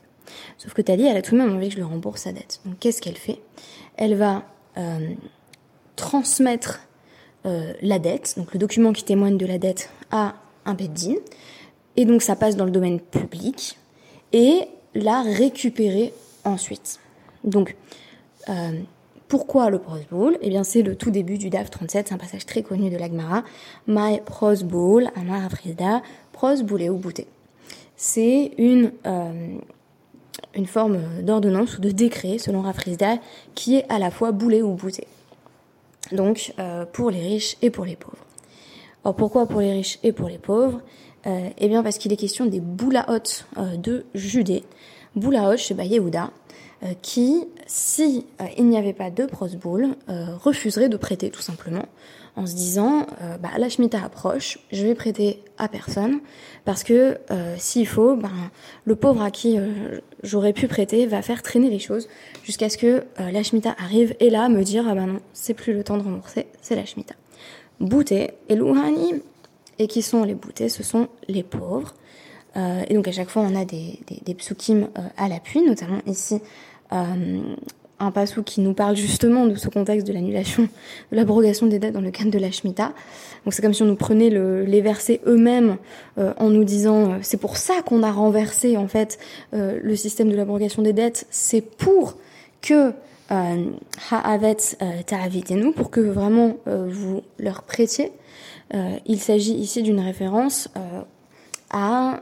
Sauf 0.58 0.74
que 0.74 0.82
Tali, 0.82 1.06
elle 1.06 1.18
a 1.18 1.22
tout 1.22 1.32
de 1.32 1.42
même 1.42 1.56
envie 1.56 1.68
que 1.68 1.74
je 1.74 1.78
lui 1.78 1.86
rembourse 1.86 2.22
sa 2.22 2.32
dette. 2.32 2.60
Donc 2.66 2.80
qu'est-ce 2.80 3.02
qu'elle 3.02 3.18
fait? 3.18 3.40
Elle 3.98 4.16
va 4.16 4.44
euh, 4.78 5.14
transmettre 5.96 6.82
euh, 7.46 7.74
la 7.82 8.00
dette, 8.00 8.36
donc 8.38 8.54
le 8.54 8.60
document 8.60 8.94
qui 8.94 9.04
témoigne 9.04 9.38
de 9.38 9.46
la 9.46 9.58
dette, 9.58 9.90
à 10.12 10.36
un 10.66 10.74
beddin, 10.74 11.16
et 11.98 12.06
donc 12.06 12.22
ça 12.22 12.36
passe 12.36 12.56
dans 12.56 12.66
le 12.66 12.72
domaine 12.72 13.00
public, 13.00 13.78
et 14.32 14.68
la 14.96 15.22
récupérer 15.22 16.14
ensuite. 16.44 17.00
Donc, 17.44 17.76
pourquoi 19.34 19.72
le 19.72 19.80
Prose 19.80 20.02
Eh 20.42 20.50
bien, 20.50 20.64
c'est 20.64 20.84
le 20.84 20.96
tout 20.96 21.10
début 21.10 21.40
du 21.40 21.50
DAF 21.50 21.72
37, 21.72 22.08
c'est 22.08 22.14
un 22.14 22.20
passage 22.20 22.46
très 22.46 22.62
connu 22.62 22.92
de 22.92 22.98
l'Agmara. 22.98 23.44
My 23.88 24.22
Prose 24.24 24.64
Bowl, 24.64 25.10
Amar 25.16 25.46
Afrida, 25.46 26.04
Prose 26.34 26.62
Boulé 26.62 26.88
ou 26.90 26.98
Bouté. 26.98 27.26
C'est 27.96 28.52
une, 28.60 28.92
euh, 29.08 29.58
une 30.54 30.68
forme 30.68 31.00
d'ordonnance 31.24 31.80
ou 31.80 31.82
de 31.82 31.90
décret, 31.90 32.38
selon 32.38 32.62
Rafrizda, 32.62 33.18
qui 33.56 33.78
est 33.78 33.86
à 33.90 33.98
la 33.98 34.12
fois 34.12 34.32
boulé 34.32 34.62
ou 34.62 34.74
bouté. 34.74 35.08
Donc, 36.12 36.54
euh, 36.60 36.86
pour 36.86 37.10
les 37.10 37.22
riches 37.22 37.58
et 37.64 37.72
pour 37.72 37.86
les 37.86 37.96
pauvres. 37.96 38.24
Alors, 39.04 39.16
pourquoi 39.16 39.48
pour 39.48 39.62
les 39.62 39.72
riches 39.72 39.98
et 40.04 40.12
pour 40.12 40.30
les 40.30 40.38
pauvres? 40.38 40.80
Eh 41.26 41.68
bien 41.68 41.84
parce 41.84 41.98
qu'il 41.98 42.12
est 42.12 42.18
question 42.18 42.46
des 42.46 42.60
boulaot 42.60 43.44
de 43.78 44.06
Judée. 44.14 44.64
Boulaot 45.16 45.58
chez 45.58 45.74
Yehuda, 45.74 46.32
qui, 47.02 47.46
si 47.66 48.26
il 48.58 48.68
n'y 48.68 48.78
avait 48.78 48.94
pas 48.94 49.10
de 49.10 49.26
prosboul, 49.26 49.96
refuserait 50.08 50.90
de 50.90 50.98
prêter 50.98 51.30
tout 51.30 51.42
simplement 51.42 51.86
en 52.36 52.46
se 52.46 52.56
disant 52.56 53.06
euh, 53.22 53.38
bah, 53.38 53.50
la 53.58 53.70
Shemitah 53.70 54.04
approche, 54.04 54.60
je 54.72 54.86
vais 54.86 54.96
prêter 54.96 55.40
à 55.58 55.68
personne 55.68 56.20
parce 56.66 56.84
que 56.84 57.18
euh, 57.32 57.56
s'il 57.58 57.88
faut, 57.88 58.16
ben, 58.16 58.32
le 58.86 58.96
pauvre 58.96 59.22
à 59.22 59.30
qui 59.32 59.58
euh, 59.58 60.00
j'aurais 60.24 60.54
pu 60.54 60.68
prêter 60.68 61.06
va 61.06 61.22
faire 61.22 61.44
traîner 61.44 61.70
les 61.70 61.80
choses 61.80 62.08
jusqu'à 62.44 62.70
ce 62.70 62.78
que 62.78 63.04
la 63.20 63.44
Shemitah 63.44 63.76
arrive 63.78 64.16
et 64.20 64.30
là 64.30 64.50
me 64.50 64.64
dire 64.64 64.86
ah 64.88 64.96
ben 64.96 65.08
non, 65.08 65.20
c'est 65.34 65.54
plus 65.54 65.74
le 65.74 65.84
temps 65.84 65.98
de 65.98 66.04
rembourser, 66.04 66.48
c'est 66.62 66.76
la 66.76 66.86
Shemitah. 66.86 67.16
Bouté 67.80 68.32
et 68.50 68.56
Louhani, 68.56 69.22
et 69.80 69.88
qui 69.88 70.02
sont 70.02 70.24
les 70.24 70.36
boutés 70.36 70.70
Ce 70.70 70.84
sont 70.84 71.08
les 71.28 71.44
pauvres. 71.44 71.94
et 72.56 72.94
donc 72.94 73.08
à 73.08 73.12
chaque 73.12 73.30
fois 73.30 73.44
on 73.44 73.56
a 73.56 73.66
des, 73.66 74.00
des, 74.08 74.20
des 74.24 74.34
psukim 74.34 74.90
à 75.18 75.28
l'appui, 75.28 75.62
notamment 75.62 76.00
ici 76.06 76.40
un 78.04 78.12
passou 78.12 78.44
qui 78.44 78.62
nous 78.62 78.74
parle 78.74 78.96
justement 78.96 79.46
de 79.46 79.56
ce 79.56 79.70
contexte 79.70 80.08
de 80.08 80.14
l'annulation, 80.14 80.64
de 81.12 81.16
l'abrogation 81.16 81.68
des 81.68 81.80
dettes 81.80 81.94
dans 81.94 82.02
le 82.02 82.12
cadre 82.12 82.32
de 82.32 82.40
la 82.40 82.52
Shemitah. 82.52 82.94
Donc 83.46 83.54
c'est 83.54 83.62
comme 83.62 83.74
si 83.74 83.84
on 83.84 83.88
nous 83.88 83.96
prenait 83.96 84.30
les 84.30 84.82
versets 84.82 85.22
eux-mêmes 85.26 85.78
euh, 86.18 86.34
en 86.38 86.50
nous 86.50 86.64
disant 86.64 87.12
euh, 87.12 87.18
c'est 87.22 87.38
pour 87.38 87.58
ça 87.58 87.82
qu'on 87.86 88.04
a 88.04 88.12
renversé 88.12 88.78
en 88.78 88.88
fait 88.88 89.20
euh, 89.54 89.80
le 89.82 89.96
système 89.96 90.30
de 90.30 90.36
l'abrogation 90.36 90.82
des 90.82 90.94
dettes, 90.94 91.28
c'est 91.30 91.62
pour 91.62 92.16
que 92.62 92.94
Ha'avet 93.30 94.58
nous 95.52 95.72
pour 95.72 95.90
que 95.90 96.02
vraiment 96.02 96.58
vous 96.68 97.24
leur 97.40 97.64
prêtiez. 97.64 98.12
Il 98.74 99.20
s'agit 99.20 99.54
ici 99.54 99.84
d'une 99.84 100.00
référence 100.00 100.70
à 101.70 102.22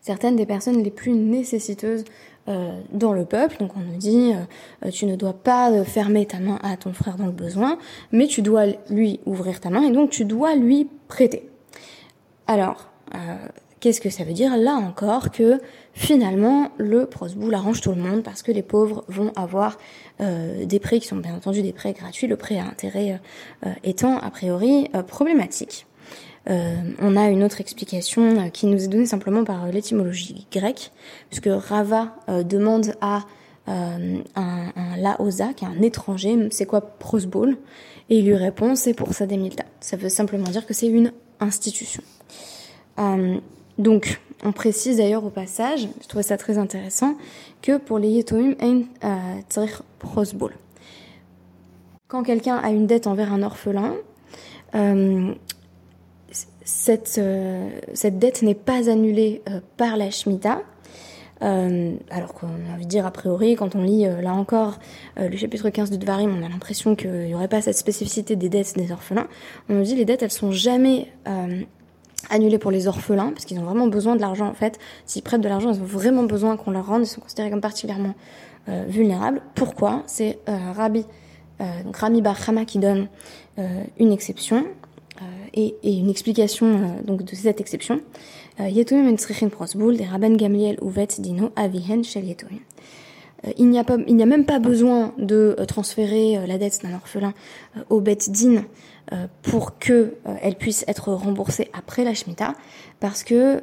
certaines 0.00 0.36
des 0.36 0.46
personnes 0.46 0.82
les 0.82 0.90
plus 0.90 1.12
nécessiteuses 1.12 2.04
euh, 2.48 2.80
dans 2.90 3.12
le 3.12 3.24
peuple. 3.24 3.58
Donc 3.60 3.76
on 3.76 3.80
nous 3.80 3.96
dit, 3.96 4.32
euh, 4.84 4.90
tu 4.90 5.06
ne 5.06 5.14
dois 5.14 5.34
pas 5.34 5.84
fermer 5.84 6.26
ta 6.26 6.38
main 6.38 6.58
à 6.62 6.76
ton 6.76 6.92
frère 6.92 7.16
dans 7.16 7.26
le 7.26 7.32
besoin, 7.32 7.78
mais 8.12 8.26
tu 8.26 8.42
dois 8.42 8.64
lui 8.88 9.20
ouvrir 9.26 9.60
ta 9.60 9.70
main 9.70 9.82
et 9.82 9.90
donc 9.90 10.10
tu 10.10 10.24
dois 10.24 10.54
lui 10.56 10.88
prêter. 11.06 11.48
Alors, 12.46 12.88
euh, 13.14 13.18
qu'est-ce 13.80 14.00
que 14.00 14.10
ça 14.10 14.24
veut 14.24 14.32
dire 14.32 14.56
Là 14.56 14.74
encore 14.74 15.30
que 15.30 15.60
finalement 15.92 16.70
le 16.78 17.06
prosboul 17.06 17.54
arrange 17.54 17.80
tout 17.80 17.90
le 17.90 18.00
monde 18.00 18.22
parce 18.22 18.42
que 18.42 18.52
les 18.52 18.62
pauvres 18.62 19.04
vont 19.08 19.32
avoir 19.36 19.78
des 20.20 20.78
prêts 20.78 21.00
qui 21.00 21.08
sont 21.08 21.16
bien 21.16 21.34
entendu 21.34 21.62
des 21.62 21.72
prêts 21.72 21.94
gratuits, 21.94 22.26
le 22.26 22.36
prêt 22.36 22.58
à 22.58 22.64
intérêt 22.64 23.20
étant 23.82 24.18
a 24.18 24.30
priori 24.30 24.90
problématique. 25.08 25.86
Euh, 26.48 26.74
on 27.00 27.16
a 27.16 27.28
une 27.28 27.44
autre 27.44 27.60
explication 27.60 28.22
euh, 28.22 28.48
qui 28.48 28.66
nous 28.66 28.82
est 28.82 28.88
donnée 28.88 29.06
simplement 29.06 29.44
par 29.44 29.64
euh, 29.64 29.70
l'étymologie 29.70 30.46
grecque, 30.50 30.90
puisque 31.28 31.48
Rava 31.50 32.14
demande 32.44 32.94
à 33.00 33.24
un, 33.66 34.22
un 34.34 34.96
laosa, 34.96 35.52
qui 35.52 35.64
est 35.64 35.68
un 35.68 35.82
étranger, 35.82 36.48
c'est 36.50 36.66
quoi 36.66 36.80
prosbol 36.80 37.56
Et 38.08 38.18
il 38.18 38.26
lui 38.26 38.34
répond, 38.34 38.74
c'est 38.74 38.94
pour 38.94 39.12
sa 39.12 39.26
demilta. 39.26 39.64
Ça 39.80 39.96
veut 39.96 40.08
simplement 40.08 40.48
dire 40.48 40.66
que 40.66 40.74
c'est 40.74 40.88
une 40.88 41.12
institution. 41.38 42.02
Donc, 43.80 44.20
on 44.44 44.52
précise 44.52 44.98
d'ailleurs 44.98 45.24
au 45.24 45.30
passage, 45.30 45.88
je 46.02 46.08
trouvais 46.08 46.22
ça 46.22 46.36
très 46.36 46.58
intéressant, 46.58 47.16
que 47.62 47.76
pour 47.76 47.98
les 47.98 48.08
yetomim, 48.08 48.54
tzrich 49.48 49.82
prosbol. 49.98 50.54
Quand 52.08 52.22
quelqu'un 52.22 52.56
a 52.56 52.70
une 52.70 52.86
dette 52.86 53.06
envers 53.06 53.32
un 53.32 53.42
orphelin, 53.42 53.94
cette, 56.70 57.16
euh, 57.18 57.68
cette 57.94 58.18
dette 58.18 58.42
n'est 58.42 58.54
pas 58.54 58.88
annulée 58.90 59.42
euh, 59.48 59.60
par 59.76 59.96
la 59.96 60.10
Shemitah. 60.10 60.62
Euh, 61.42 61.94
alors 62.10 62.34
qu'on 62.34 62.48
a 62.48 62.74
envie 62.74 62.84
de 62.84 62.90
dire 62.90 63.06
a 63.06 63.10
priori, 63.10 63.54
quand 63.56 63.74
on 63.74 63.82
lit 63.82 64.04
là 64.04 64.34
encore 64.34 64.78
le 65.16 65.34
chapitre 65.38 65.70
15 65.70 65.90
de 65.90 65.96
Dvarim, 65.96 66.36
on 66.38 66.44
a 66.44 66.48
l'impression 66.50 66.94
qu'il 66.94 67.10
n'y 67.10 67.34
aurait 67.34 67.48
pas 67.48 67.62
cette 67.62 67.78
spécificité 67.78 68.36
des 68.36 68.50
dettes 68.50 68.76
des 68.76 68.92
orphelins. 68.92 69.26
On 69.70 69.74
nous 69.74 69.82
dit 69.82 69.94
les 69.94 70.04
dettes, 70.04 70.22
elles 70.22 70.30
sont 70.30 70.52
jamais 70.52 71.10
annulées 72.28 72.58
pour 72.58 72.70
les 72.70 72.86
orphelins, 72.86 73.30
parce 73.32 73.44
qu'ils 73.44 73.58
ont 73.58 73.64
vraiment 73.64 73.86
besoin 73.86 74.16
de 74.16 74.20
l'argent 74.20 74.48
en 74.48 74.54
fait. 74.54 74.78
S'ils 75.06 75.22
prêtent 75.22 75.40
de 75.40 75.48
l'argent, 75.48 75.72
ils 75.72 75.80
ont 75.80 75.84
vraiment 75.84 76.24
besoin 76.24 76.56
qu'on 76.56 76.70
leur 76.70 76.86
rende, 76.86 77.02
ils 77.02 77.06
sont 77.06 77.20
considérés 77.20 77.50
comme 77.50 77.60
particulièrement 77.60 78.14
vulnérables. 78.88 79.42
Pourquoi? 79.54 80.02
C'est 80.06 80.38
Rabbi, 80.46 81.04
donc 81.58 81.96
Rami 81.96 82.22
Bar 82.22 82.36
qui 82.66 82.78
donne 82.78 83.08
une 83.98 84.12
exception. 84.12 84.64
Euh, 85.22 85.24
et, 85.82 85.98
une 85.98 86.08
explication 86.08 86.66
euh, 86.66 87.02
donc 87.02 87.22
de 87.22 87.34
cette 87.34 87.60
exception. 87.60 88.00
Euh, 88.58 88.68
Yetomim 88.68 89.16
prosbul 89.50 89.96
des 89.96 90.04
Rabban 90.04 90.34
Gamliel 90.36 90.78
uvet 90.82 91.08
dino 91.18 91.50
avihen 91.56 92.02
shel 92.04 92.24
Yetomim. 92.24 92.60
Il 93.56 93.70
n'y 93.70 93.78
a, 93.78 93.84
pas, 93.84 93.96
il 94.06 94.16
n'y 94.16 94.22
a 94.22 94.26
même 94.26 94.44
pas 94.44 94.58
besoin 94.58 95.14
de 95.16 95.56
transférer 95.66 96.46
la 96.46 96.58
dette 96.58 96.82
d'un 96.82 96.94
orphelin 96.94 97.32
au 97.88 98.00
Bet 98.00 98.18
Din 98.28 98.64
pour 99.40 99.78
que 99.78 100.16
elle 100.42 100.56
puisse 100.56 100.84
être 100.86 101.12
remboursée 101.12 101.70
après 101.72 102.04
la 102.04 102.12
Shemitah, 102.12 102.54
parce 103.00 103.24
que 103.24 103.62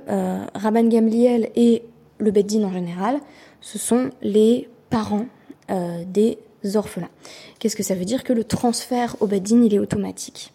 Rabban 0.55 0.87
Gamliel 0.87 1.51
et 1.55 1.83
le 2.17 2.31
Bet 2.31 2.41
Din 2.43 2.63
en 2.63 2.73
général, 2.73 3.19
ce 3.61 3.77
sont 3.77 4.09
les 4.23 4.67
parents 4.89 5.27
des 5.69 6.39
orphelins. 6.73 7.11
Qu'est-ce 7.59 7.75
que 7.75 7.83
ça 7.83 7.93
veut 7.93 8.05
dire 8.05 8.23
Que 8.23 8.33
le 8.33 8.43
transfert 8.43 9.15
au 9.19 9.27
Bet 9.27 9.41
Din, 9.41 9.63
il 9.63 9.75
est 9.75 9.79
automatique? 9.79 10.53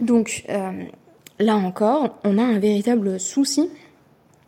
Donc 0.00 0.44
euh, 0.48 0.84
là 1.38 1.56
encore, 1.56 2.18
on 2.24 2.38
a 2.38 2.42
un 2.42 2.58
véritable 2.58 3.20
souci, 3.20 3.68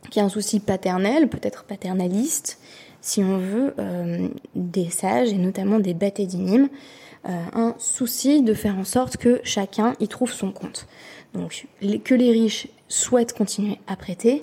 qui 0.09 0.19
est 0.19 0.21
un 0.21 0.29
souci 0.29 0.59
paternel, 0.59 1.29
peut-être 1.29 1.63
paternaliste, 1.63 2.59
si 3.03 3.21
on 3.21 3.37
veut, 3.37 3.73
euh, 3.79 4.29
des 4.55 4.89
sages 4.89 5.33
et 5.33 5.37
notamment 5.37 5.77
des 5.77 5.93
bêtes 5.93 6.21
euh, 6.21 7.29
un 7.53 7.75
souci 7.77 8.41
de 8.41 8.53
faire 8.53 8.77
en 8.77 8.85
sorte 8.85 9.17
que 9.17 9.41
chacun 9.43 9.93
y 9.99 10.07
trouve 10.07 10.31
son 10.31 10.51
compte. 10.51 10.87
Donc 11.33 11.67
que 11.81 12.15
les 12.15 12.31
riches 12.31 12.69
souhaitent 12.87 13.33
continuer 13.33 13.77
à 13.87 13.97
prêter, 13.97 14.41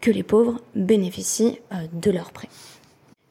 que 0.00 0.12
les 0.12 0.22
pauvres 0.22 0.60
bénéficient 0.76 1.58
de 1.92 2.10
leurs 2.10 2.30
prêts. 2.30 2.48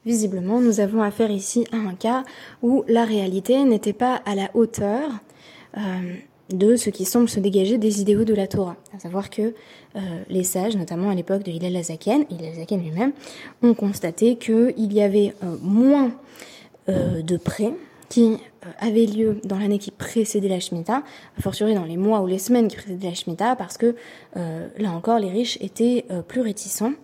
Visiblement, 0.04 0.60
nous 0.60 0.80
avons 0.80 1.02
affaire 1.02 1.30
ici 1.30 1.66
à 1.72 1.76
un 1.76 1.94
cas 1.94 2.24
où 2.62 2.84
la 2.88 3.04
réalité 3.04 3.64
n'était 3.64 3.92
pas 3.92 4.16
à 4.26 4.34
la 4.34 4.50
hauteur 4.54 5.10
de 6.50 6.76
ce 6.76 6.90
qui 6.90 7.04
semble 7.04 7.28
se 7.28 7.40
dégager 7.40 7.78
des 7.78 8.00
idéaux 8.00 8.24
de 8.24 8.34
la 8.34 8.46
Torah. 8.46 8.76
À 8.94 8.98
savoir 8.98 9.30
que 9.30 9.54
euh, 9.96 10.00
les 10.28 10.44
sages, 10.44 10.76
notamment 10.76 11.10
à 11.10 11.14
l'époque 11.14 11.42
de 11.42 11.50
Hillel 11.50 11.76
Azaken, 11.76 12.24
Hillel 12.30 12.52
Azaken 12.52 12.82
lui-même, 12.82 13.12
ont 13.62 13.74
constaté 13.74 14.36
qu'il 14.36 14.92
y 14.92 15.02
avait 15.02 15.34
euh, 15.44 15.56
moins 15.60 16.12
euh, 16.88 17.22
de 17.22 17.36
prêts 17.36 17.72
qui 18.08 18.38
avaient 18.80 19.04
lieu 19.04 19.38
dans 19.44 19.58
l'année 19.58 19.78
qui 19.78 19.90
précédait 19.90 20.48
la 20.48 20.60
Shemitah, 20.60 21.02
a 21.38 21.42
fortiori 21.42 21.74
dans 21.74 21.84
les 21.84 21.98
mois 21.98 22.22
ou 22.22 22.26
les 22.26 22.38
semaines 22.38 22.68
qui 22.68 22.76
précédaient 22.76 23.08
la 23.08 23.14
Shemitah, 23.14 23.54
parce 23.54 23.76
que 23.76 23.94
là 24.34 24.92
encore, 24.92 25.18
les 25.18 25.28
riches 25.28 25.58
étaient 25.60 26.06
plus 26.26 26.40
réticents 26.40 26.94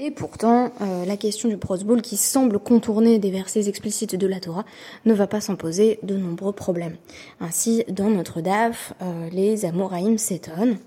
et 0.00 0.10
pourtant, 0.10 0.72
euh, 0.80 1.04
la 1.04 1.16
question 1.16 1.48
du 1.48 1.56
prosboul, 1.56 2.02
qui 2.02 2.16
semble 2.16 2.58
contourner 2.58 3.20
des 3.20 3.30
versets 3.30 3.68
explicites 3.68 4.16
de 4.16 4.26
la 4.26 4.40
Torah, 4.40 4.64
ne 5.04 5.14
va 5.14 5.28
pas 5.28 5.40
s'en 5.40 5.54
poser 5.54 6.00
de 6.02 6.16
nombreux 6.16 6.52
problèmes. 6.52 6.96
Ainsi, 7.38 7.84
dans 7.88 8.10
notre 8.10 8.40
DAF, 8.40 8.92
euh, 9.00 9.28
les 9.30 9.64
Amoraïm 9.64 10.18
s'étonnent 10.18 10.78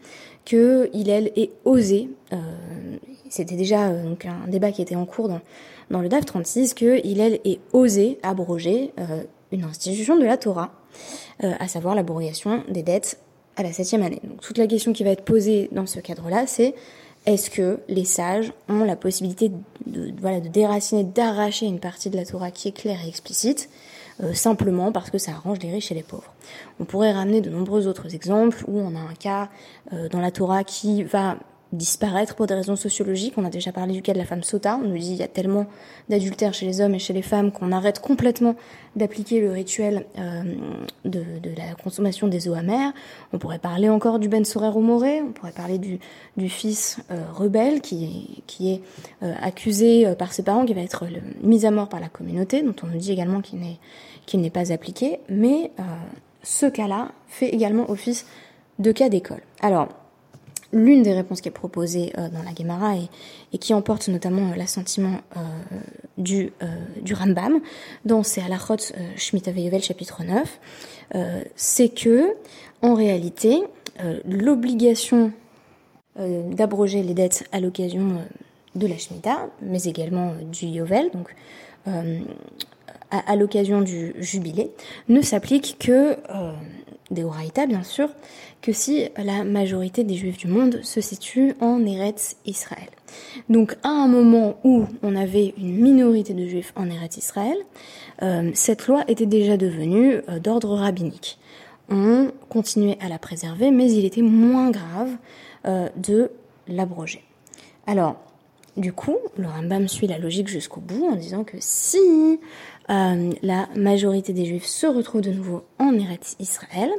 que 0.44 0.90
Hillel 0.92 1.32
ait 1.38 1.52
osé, 1.64 2.10
euh, 2.34 2.38
c'était 3.30 3.56
déjà 3.56 3.80
un 3.86 4.48
débat 4.48 4.74
qui 4.74 4.82
était 4.82 4.96
en 4.98 5.06
cours 5.06 5.30
dans, 5.30 5.40
dans 5.90 6.02
le 6.02 6.10
DAF 6.10 6.26
36, 6.26 6.74
que 6.74 7.00
Hillel 7.06 7.40
ait 7.46 7.60
osé 7.72 8.20
abroger 8.24 8.92
une 9.54 9.64
institution 9.64 10.18
de 10.18 10.26
la 10.26 10.38
Torah, 10.38 10.72
à 11.42 11.68
savoir 11.68 11.96
l'abrogation 11.96 12.64
des 12.70 12.84
dettes 12.84 13.20
à 13.58 13.64
la 13.64 13.74
septième 13.74 14.04
année. 14.04 14.22
Donc 14.24 14.40
toute 14.40 14.58
la 14.58 14.68
question 14.68 14.94
qui 14.94 15.04
va 15.04 15.10
être 15.10 15.26
posée 15.26 15.68
dans 15.74 15.86
ce 15.86 16.00
cadre-là, 16.00 16.48
c'est 16.48 16.76
est-ce 17.28 17.50
que 17.50 17.82
les 17.90 18.06
sages 18.06 18.54
ont 18.70 18.86
la 18.86 18.96
possibilité 18.96 19.52
de, 19.86 20.14
voilà, 20.20 20.40
de 20.40 20.48
déraciner, 20.48 21.04
d'arracher 21.04 21.66
une 21.66 21.80
partie 21.80 22.10
de 22.10 22.16
la 22.16 22.26
Torah 22.26 22.52
qui 22.52 22.70
est 22.70 22.72
claire 22.72 23.00
et 23.06 23.10
explicite, 23.10 23.70
euh, 24.24 24.34
simplement 24.34 24.94
parce 24.94 25.12
que 25.12 25.18
ça 25.18 25.32
arrange 25.32 25.60
les 25.60 25.70
riches 25.70 25.92
et 25.92 25.96
les 25.96 26.04
pauvres? 26.04 26.34
On 26.80 26.86
pourrait 26.86 27.12
ramener 27.12 27.42
de 27.42 27.50
nombreux 27.50 27.86
autres 27.86 28.16
exemples 28.16 28.64
où 28.68 28.80
on 28.80 28.96
a 28.96 29.00
un 29.00 29.14
cas 29.14 29.50
euh, 29.92 30.08
dans 30.08 30.22
la 30.22 30.32
Torah 30.32 30.64
qui 30.64 31.04
va 31.04 31.38
disparaître 31.78 32.36
pour 32.36 32.48
des 32.48 32.54
raisons 32.54 32.76
sociologiques. 32.76 33.36
On 33.38 33.46
a 33.46 33.50
déjà 33.50 33.72
parlé 33.72 33.94
du 33.94 34.02
cas 34.02 34.14
de 34.14 34.18
la 34.18 34.26
femme 34.26 34.44
sota. 34.44 34.80
On 34.84 34.88
nous 34.88 34.98
dit 34.98 35.10
qu'il 35.10 35.16
y 35.18 35.24
a 35.24 35.28
tellement 35.28 35.68
d'adultère 36.10 36.54
chez 36.54 36.66
les 36.66 36.82
hommes 36.82 36.96
et 36.96 37.00
chez 37.00 37.14
les 37.14 37.22
femmes 37.22 37.52
qu'on 37.52 37.72
arrête 37.72 38.00
complètement 38.00 38.56
d'appliquer 38.96 39.40
le 39.40 39.52
rituel 39.52 40.06
euh, 40.18 40.44
de, 41.06 41.24
la 41.56 41.76
consommation 41.82 42.28
des 42.28 42.50
eaux 42.50 42.54
amères. 42.54 42.92
On 43.32 43.38
pourrait 43.38 43.60
parler 43.60 43.90
encore 43.90 44.20
du 44.20 44.28
Ben 44.28 44.44
Sorer 44.44 44.78
Moré. 44.80 45.22
On 45.22 45.32
pourrait 45.32 45.52
parler 45.52 45.78
du, 45.78 46.00
fils 46.50 47.00
euh, 47.12 47.24
rebelle 47.34 47.82
qui 47.82 48.44
est, 48.60 48.82
euh, 49.24 49.34
accusé 49.42 50.14
par 50.18 50.34
ses 50.34 50.44
parents, 50.44 50.66
qui 50.66 50.74
va 50.74 50.82
être 50.82 51.06
mis 51.42 51.66
à 51.66 51.72
mort 51.72 51.90
par 51.90 52.00
la 52.00 52.10
communauté, 52.10 52.62
dont 52.62 52.76
on 52.84 52.88
nous 52.88 52.98
dit 52.98 53.12
également 53.12 53.42
qu'il 53.42 53.60
n'est 53.60 53.80
n'est 54.34 54.50
pas 54.50 54.72
appliqué. 54.72 55.20
Mais 55.30 55.72
ce 56.44 56.66
cas-là 56.66 57.12
fait 57.28 57.50
également 57.50 57.90
office 57.90 58.26
de 58.80 58.92
cas 58.92 59.10
d'école. 59.10 59.42
Alors, 59.62 59.90
l'une 60.74 61.04
des 61.04 61.14
réponses 61.14 61.42
qui 61.42 61.50
est 61.50 61.52
proposée 61.52 62.14
dans 62.16 62.44
la 62.44 62.54
Gemara 62.58 62.96
et, 63.54 63.58
qui 63.58 63.74
emporte 63.74 64.08
notamment 64.10 64.54
l'assentiment 64.56 65.22
du, 66.18 66.52
du 67.02 67.14
Rambam 67.14 67.60
dans 68.06 68.24
ses 68.24 68.42
Halachot 68.42 68.94
Shemitah 69.16 69.52
Veyovel 69.52 69.82
chapitre 69.82 70.24
9, 70.24 70.60
c'est 71.56 71.90
que 71.90 72.36
en 72.82 72.94
réalité 72.94 73.64
l'obligation 74.26 75.32
d'abroger 76.18 77.04
les 77.04 77.14
dettes 77.14 77.48
à 77.52 77.60
l'occasion 77.60 78.18
de 78.76 78.88
la 78.88 78.98
Shemitah, 78.98 79.48
mais 79.62 79.84
également 79.84 80.34
du 80.52 80.66
Yovel, 80.66 81.10
donc 81.12 81.34
à, 83.12 83.36
l'occasion 83.36 83.82
du 83.82 84.14
jubilé, 84.20 84.72
ne 85.10 85.22
s'applique 85.22 85.78
que, 85.80 86.18
euh, 86.30 86.52
des 87.12 87.24
Horaïta 87.24 87.66
bien 87.66 87.84
sûr, 87.84 88.10
que 88.62 88.72
si 88.72 89.10
la 89.18 89.44
majorité 89.44 90.04
des 90.04 90.16
juifs 90.16 90.38
du 90.38 90.48
monde 90.48 90.82
se 90.84 91.02
situe 91.02 91.54
en 91.62 91.86
Eretz 91.86 92.38
Israël. 92.46 92.90
Donc 93.50 93.76
à 93.84 93.90
un 93.90 94.08
moment 94.08 94.58
où 94.64 94.86
on 95.04 95.16
avait 95.16 95.54
une 95.58 95.80
minorité 95.80 96.34
de 96.34 96.46
juifs 96.46 96.74
en 96.76 96.90
Eretz 96.90 97.18
Israël, 97.18 97.58
euh, 98.22 98.52
cette 98.54 98.88
loi 98.88 99.04
était 99.08 99.26
déjà 99.26 99.58
devenue 99.58 100.22
euh, 100.30 100.40
d'ordre 100.40 100.76
rabbinique. 100.76 101.38
On 101.90 102.32
continuait 102.50 102.98
à 103.00 103.08
la 103.08 103.20
préserver, 103.20 103.72
mais 103.72 103.92
il 103.92 104.06
était 104.06 104.22
moins 104.22 104.72
grave 104.72 105.12
euh, 105.66 105.88
de 105.96 106.32
l'abroger. 106.68 107.24
Alors, 107.86 108.18
du 108.76 108.92
coup, 108.92 109.18
le 109.38 109.48
Rambam 109.48 109.88
suit 109.88 110.08
la 110.08 110.18
logique 110.18 110.50
jusqu'au 110.50 110.82
bout 110.82 111.08
en 111.08 111.16
disant 111.16 111.44
que 111.44 111.58
si 111.60 112.40
la 112.90 113.68
majorité 113.76 114.32
des 114.32 114.46
juifs 114.46 114.66
se 114.66 114.88
retrouvent 114.88 115.22
de 115.22 115.32
nouveau 115.32 115.64
en 115.78 115.94
Eretz 115.94 116.38
Israël, 116.40 116.90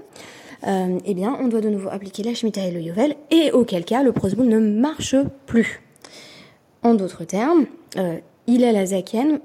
euh, 0.67 0.99
eh 1.05 1.15
bien, 1.15 1.37
on 1.41 1.49
doit 1.49 1.61
de 1.61 1.69
nouveau 1.69 1.89
appliquer 1.89 2.23
la 2.23 2.35
Shemitah 2.35 2.67
et 2.67 2.71
le 2.71 2.81
Yovel, 2.81 3.17
et 3.31 3.53
auquel 3.53 3.85
cas, 3.85 4.03
le 4.03 4.13
prosboul 4.13 4.47
ne 4.47 4.59
marche 4.59 5.17
plus. 5.47 5.83
En 6.83 6.95
d'autres 6.95 7.25
termes, 7.25 7.67
euh, 7.97 8.19
il 8.47 8.63
est 8.63 8.73
la 8.73 8.87
Zaken, 8.87 9.41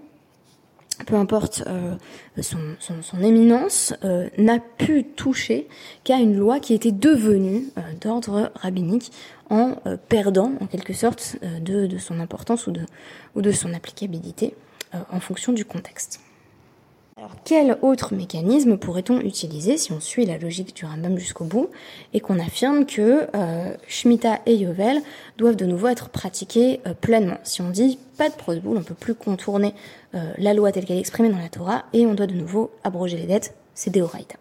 peu 1.07 1.15
importe 1.15 1.63
euh, 1.67 1.95
son, 2.41 3.19
éminence, 3.21 3.93
euh, 4.03 4.29
n'a 4.37 4.59
pu 4.59 5.03
toucher 5.03 5.67
qu'à 6.03 6.17
une 6.17 6.37
loi 6.37 6.59
qui 6.59 6.73
était 6.73 6.91
devenue 6.91 7.65
d'ordre 7.99 8.51
rabbinique 8.55 9.11
en 9.49 9.75
perdant 10.09 10.53
en 10.61 10.67
quelque 10.67 10.93
sorte 10.93 11.37
de, 11.61 11.97
son 11.97 12.19
importance 12.19 12.67
ou 12.67 13.41
de 13.41 13.51
son 13.51 13.73
applicabilité 13.73 14.55
en 15.11 15.19
fonction 15.19 15.53
du 15.53 15.65
contexte. 15.65 16.19
Alors, 17.15 17.35
quel 17.45 17.77
autre 17.83 18.15
mécanisme 18.15 18.77
pourrait-on 18.77 19.19
utiliser 19.19 19.77
si 19.77 19.91
on 19.91 19.99
suit 19.99 20.25
la 20.25 20.39
logique 20.39 20.75
du 20.75 20.85
Rambam 20.85 21.19
jusqu'au 21.19 21.43
bout 21.43 21.69
et 22.11 22.19
qu'on 22.19 22.39
affirme 22.39 22.87
que 22.87 23.27
euh, 23.35 23.75
Shemitah 23.87 24.39
et 24.47 24.55
Yovel 24.55 24.99
doivent 25.37 25.55
de 25.55 25.65
nouveau 25.65 25.87
être 25.87 26.09
pratiqués 26.09 26.81
euh, 26.87 26.95
pleinement? 26.95 27.37
Si 27.43 27.61
on 27.61 27.69
dit 27.69 27.99
pas 28.17 28.29
de 28.29 28.33
prosboul, 28.33 28.77
on 28.77 28.83
peut 28.83 28.95
plus 28.95 29.13
contourner 29.13 29.75
euh, 30.15 30.33
la 30.39 30.55
loi 30.55 30.71
telle 30.71 30.85
qu'elle 30.85 30.97
est 30.97 31.01
exprimée 31.01 31.29
dans 31.29 31.37
la 31.37 31.49
Torah 31.49 31.85
et 31.93 32.07
on 32.07 32.15
doit 32.15 32.25
de 32.25 32.33
nouveau 32.33 32.71
abroger 32.83 33.17
les 33.17 33.27
dettes, 33.27 33.53
c'est 33.75 33.91
Deoraita. 33.91 34.37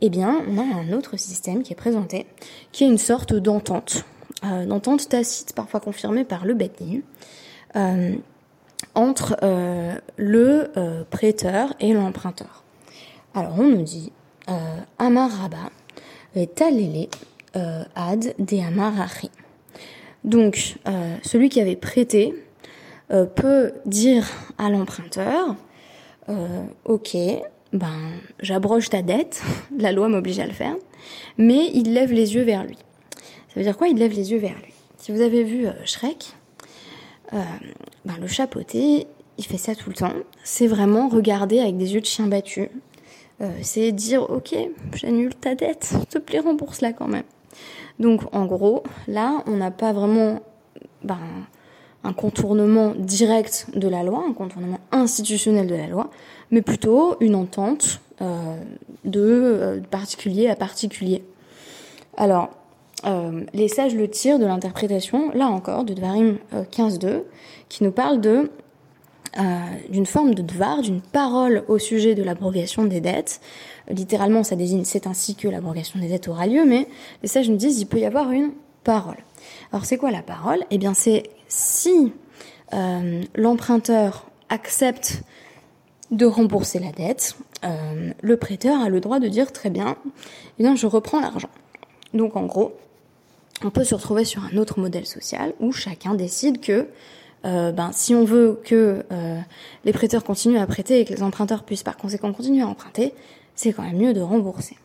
Eh 0.00 0.10
bien, 0.10 0.42
on 0.48 0.58
a 0.58 0.62
un 0.62 0.92
autre 0.92 1.16
système 1.16 1.62
qui 1.62 1.72
est 1.72 1.76
présenté, 1.76 2.26
qui 2.72 2.82
est 2.82 2.88
une 2.88 2.98
sorte 2.98 3.32
d'entente, 3.32 4.04
euh, 4.44 4.66
d'entente 4.66 5.08
tacite, 5.08 5.52
parfois 5.54 5.78
confirmée 5.78 6.24
par 6.24 6.46
le 6.46 6.54
Beth 6.54 6.82
entre 8.94 9.36
euh, 9.42 9.94
le 10.16 10.70
euh, 10.76 11.04
prêteur 11.10 11.74
et 11.80 11.92
l'emprunteur. 11.92 12.62
Alors 13.34 13.58
on 13.58 13.64
nous 13.64 13.82
dit 13.82 14.12
euh, 14.48 14.52
Amaraba 14.98 15.70
talele 16.54 17.08
ad 17.54 18.34
de 18.38 18.66
amarachi. 18.66 19.30
Donc 20.24 20.76
celui 21.22 21.50
qui 21.50 21.60
avait 21.60 21.76
prêté 21.76 22.32
peut 23.34 23.72
dire 23.84 24.26
à 24.56 24.70
l'emprunteur 24.70 25.56
Ok, 26.86 27.14
ben 27.74 27.98
j'abroge 28.40 28.88
ta 28.88 29.02
dette, 29.02 29.42
la 29.78 29.92
loi 29.92 30.08
m'oblige 30.08 30.38
à 30.38 30.46
le 30.46 30.52
faire, 30.52 30.76
mais 31.36 31.70
il 31.74 31.92
lève 31.92 32.12
les 32.12 32.34
yeux 32.34 32.44
vers 32.44 32.64
lui. 32.64 32.78
Ça 33.48 33.56
veut 33.56 33.64
dire 33.64 33.76
quoi 33.76 33.88
Il 33.88 33.98
lève 33.98 34.14
les 34.14 34.32
yeux 34.32 34.38
vers 34.38 34.56
lui? 34.64 34.72
Si 34.96 35.12
vous 35.12 35.20
avez 35.20 35.44
vu 35.44 35.66
Shrek, 35.84 36.34
ben, 37.32 38.16
le 38.20 38.26
chapeauté, 38.26 39.06
il 39.38 39.44
fait 39.44 39.58
ça 39.58 39.74
tout 39.74 39.90
le 39.90 39.96
temps. 39.96 40.12
C'est 40.44 40.66
vraiment 40.66 41.08
regarder 41.08 41.60
avec 41.60 41.76
des 41.76 41.94
yeux 41.94 42.00
de 42.00 42.06
chien 42.06 42.26
battu. 42.26 42.70
Euh, 43.40 43.50
c'est 43.62 43.92
dire, 43.92 44.30
ok, 44.30 44.54
j'annule 44.94 45.34
ta 45.34 45.54
dette, 45.54 45.84
s'il 45.84 46.06
te 46.06 46.18
plaît, 46.18 46.38
rembourse-la 46.38 46.92
quand 46.92 47.08
même. 47.08 47.24
Donc, 47.98 48.22
en 48.32 48.46
gros, 48.46 48.84
là, 49.08 49.42
on 49.46 49.56
n'a 49.56 49.70
pas 49.70 49.92
vraiment 49.92 50.40
ben, 51.02 51.18
un 52.04 52.12
contournement 52.12 52.94
direct 52.96 53.66
de 53.74 53.88
la 53.88 54.02
loi, 54.02 54.24
un 54.28 54.32
contournement 54.32 54.78
institutionnel 54.92 55.66
de 55.66 55.74
la 55.74 55.86
loi, 55.86 56.10
mais 56.50 56.62
plutôt 56.62 57.16
une 57.20 57.34
entente 57.34 58.00
euh, 58.20 58.62
de 59.04 59.20
euh, 59.20 59.80
particulier 59.80 60.48
à 60.48 60.56
particulier. 60.56 61.24
Alors, 62.16 62.50
euh, 63.04 63.44
les 63.52 63.68
sages 63.68 63.94
le 63.94 64.08
tirent 64.08 64.38
de 64.38 64.46
l'interprétation, 64.46 65.30
là 65.32 65.46
encore, 65.46 65.84
de 65.84 65.94
Dvarim 65.94 66.38
15.2, 66.52 67.06
euh, 67.06 67.20
qui 67.68 67.84
nous 67.84 67.92
parle 67.92 68.20
de 68.20 68.50
euh, 69.38 69.42
d'une 69.88 70.04
forme 70.04 70.34
de 70.34 70.42
dvar, 70.42 70.82
d'une 70.82 71.00
parole 71.00 71.64
au 71.68 71.78
sujet 71.78 72.14
de 72.14 72.22
l'abrogation 72.22 72.84
des 72.84 73.00
dettes. 73.00 73.40
Littéralement, 73.88 74.44
ça 74.44 74.56
désigne 74.56 74.84
c'est 74.84 75.06
ainsi 75.06 75.34
que 75.34 75.48
l'abrogation 75.48 75.98
des 75.98 76.08
dettes 76.08 76.28
aura 76.28 76.46
lieu, 76.46 76.64
mais 76.66 76.86
les 77.22 77.28
sages 77.28 77.48
nous 77.48 77.56
disent 77.56 77.80
il 77.80 77.86
peut 77.86 77.98
y 77.98 78.04
avoir 78.04 78.30
une 78.30 78.52
parole. 78.84 79.16
Alors 79.72 79.86
c'est 79.86 79.96
quoi 79.96 80.10
la 80.10 80.22
parole? 80.22 80.60
Eh 80.70 80.78
bien 80.78 80.92
c'est 80.94 81.30
si 81.48 82.12
l'emprunteur 83.34 84.26
accepte 84.48 85.22
de 86.10 86.24
rembourser 86.24 86.78
la 86.78 86.90
dette, 86.90 87.36
le 87.62 88.36
prêteur 88.36 88.80
a 88.80 88.88
le 88.88 89.00
droit 89.00 89.18
de 89.18 89.28
dire 89.28 89.52
très 89.52 89.68
bien, 89.68 89.96
eh 90.58 90.62
bien 90.62 90.74
je 90.74 90.86
reprends 90.86 91.20
l'argent. 91.20 91.50
Donc 92.14 92.36
en 92.36 92.44
gros, 92.44 92.72
on 93.64 93.70
peut 93.70 93.84
se 93.84 93.94
retrouver 93.94 94.24
sur 94.24 94.42
un 94.44 94.56
autre 94.56 94.80
modèle 94.80 95.06
social 95.06 95.54
où 95.60 95.72
chacun 95.72 96.14
décide 96.14 96.60
que 96.60 96.88
euh, 97.44 97.72
ben, 97.72 97.90
si 97.92 98.14
on 98.14 98.24
veut 98.24 98.60
que 98.64 99.04
euh, 99.10 99.38
les 99.84 99.92
prêteurs 99.92 100.24
continuent 100.24 100.58
à 100.58 100.66
prêter 100.66 101.00
et 101.00 101.04
que 101.04 101.12
les 101.12 101.22
emprunteurs 101.22 101.64
puissent 101.64 101.82
par 101.82 101.96
conséquent 101.96 102.32
continuer 102.32 102.62
à 102.62 102.68
emprunter, 102.68 103.14
c'est 103.54 103.72
quand 103.72 103.82
même 103.82 103.96
mieux 103.96 104.14
de 104.14 104.20
rembourser. 104.20 104.76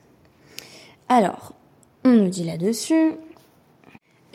Alors, 1.08 1.54
on 2.04 2.10
nous 2.10 2.30
dit 2.30 2.44
là-dessus, 2.44 3.14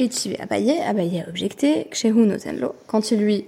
Etivé 0.01 0.41
Abaye, 0.41 0.81
Abaye 0.81 1.21
a 1.21 1.29
objecté, 1.29 1.89
Kshehu 1.91 2.27
Notenlo, 2.27 2.75
quand 2.87 3.11
il 3.11 3.21
lui 3.21 3.47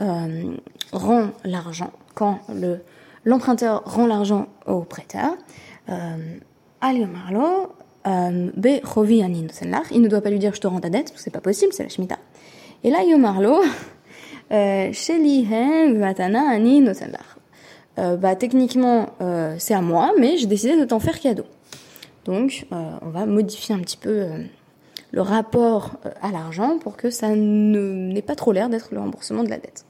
euh, 0.00 0.54
rend 0.92 1.30
l'argent, 1.44 1.92
quand 2.14 2.40
le 2.52 2.80
l'emprunteur 3.24 3.82
rend 3.84 4.06
l'argent 4.06 4.48
au 4.66 4.80
prêteur, 4.82 5.36
euh, 5.90 6.38
euh, 8.08 8.50
il 9.90 10.00
ne 10.00 10.08
doit 10.08 10.20
pas 10.20 10.30
lui 10.30 10.38
dire 10.38 10.54
je 10.54 10.60
te 10.60 10.66
rends 10.66 10.80
ta 10.80 10.90
dette, 10.90 11.12
c'est 11.16 11.32
pas 11.32 11.40
possible, 11.40 11.72
c'est 11.72 11.82
la 11.82 11.88
Shemitah. 11.88 12.18
Et 12.84 12.90
là, 12.90 13.02
Yomarlo, 13.04 13.60
euh, 14.52 14.92
Vatana 15.96 16.50
Ani 16.50 16.84
euh, 17.98 18.16
bah, 18.16 18.36
techniquement, 18.36 19.08
c'est 19.58 19.74
à 19.74 19.82
moi, 19.82 20.12
mais 20.18 20.36
j'ai 20.36 20.46
décidé 20.46 20.78
de 20.78 20.84
t'en 20.84 21.00
faire 21.00 21.18
cadeau. 21.20 21.46
Donc, 22.24 22.66
on 22.70 23.08
va 23.08 23.26
modifier 23.26 23.74
un 23.74 23.80
petit 23.80 23.96
peu 23.96 24.26
le 25.10 25.20
rapport 25.20 25.92
à 26.22 26.30
l'argent 26.30 26.78
pour 26.78 26.96
que 26.96 27.10
ça 27.10 27.34
n'ait 27.34 28.22
pas 28.22 28.36
trop 28.36 28.52
l'air 28.52 28.68
d'être 28.68 28.88
le 28.92 29.00
remboursement 29.00 29.42
de 29.42 29.48
la 29.48 29.56
dette. 29.56 29.84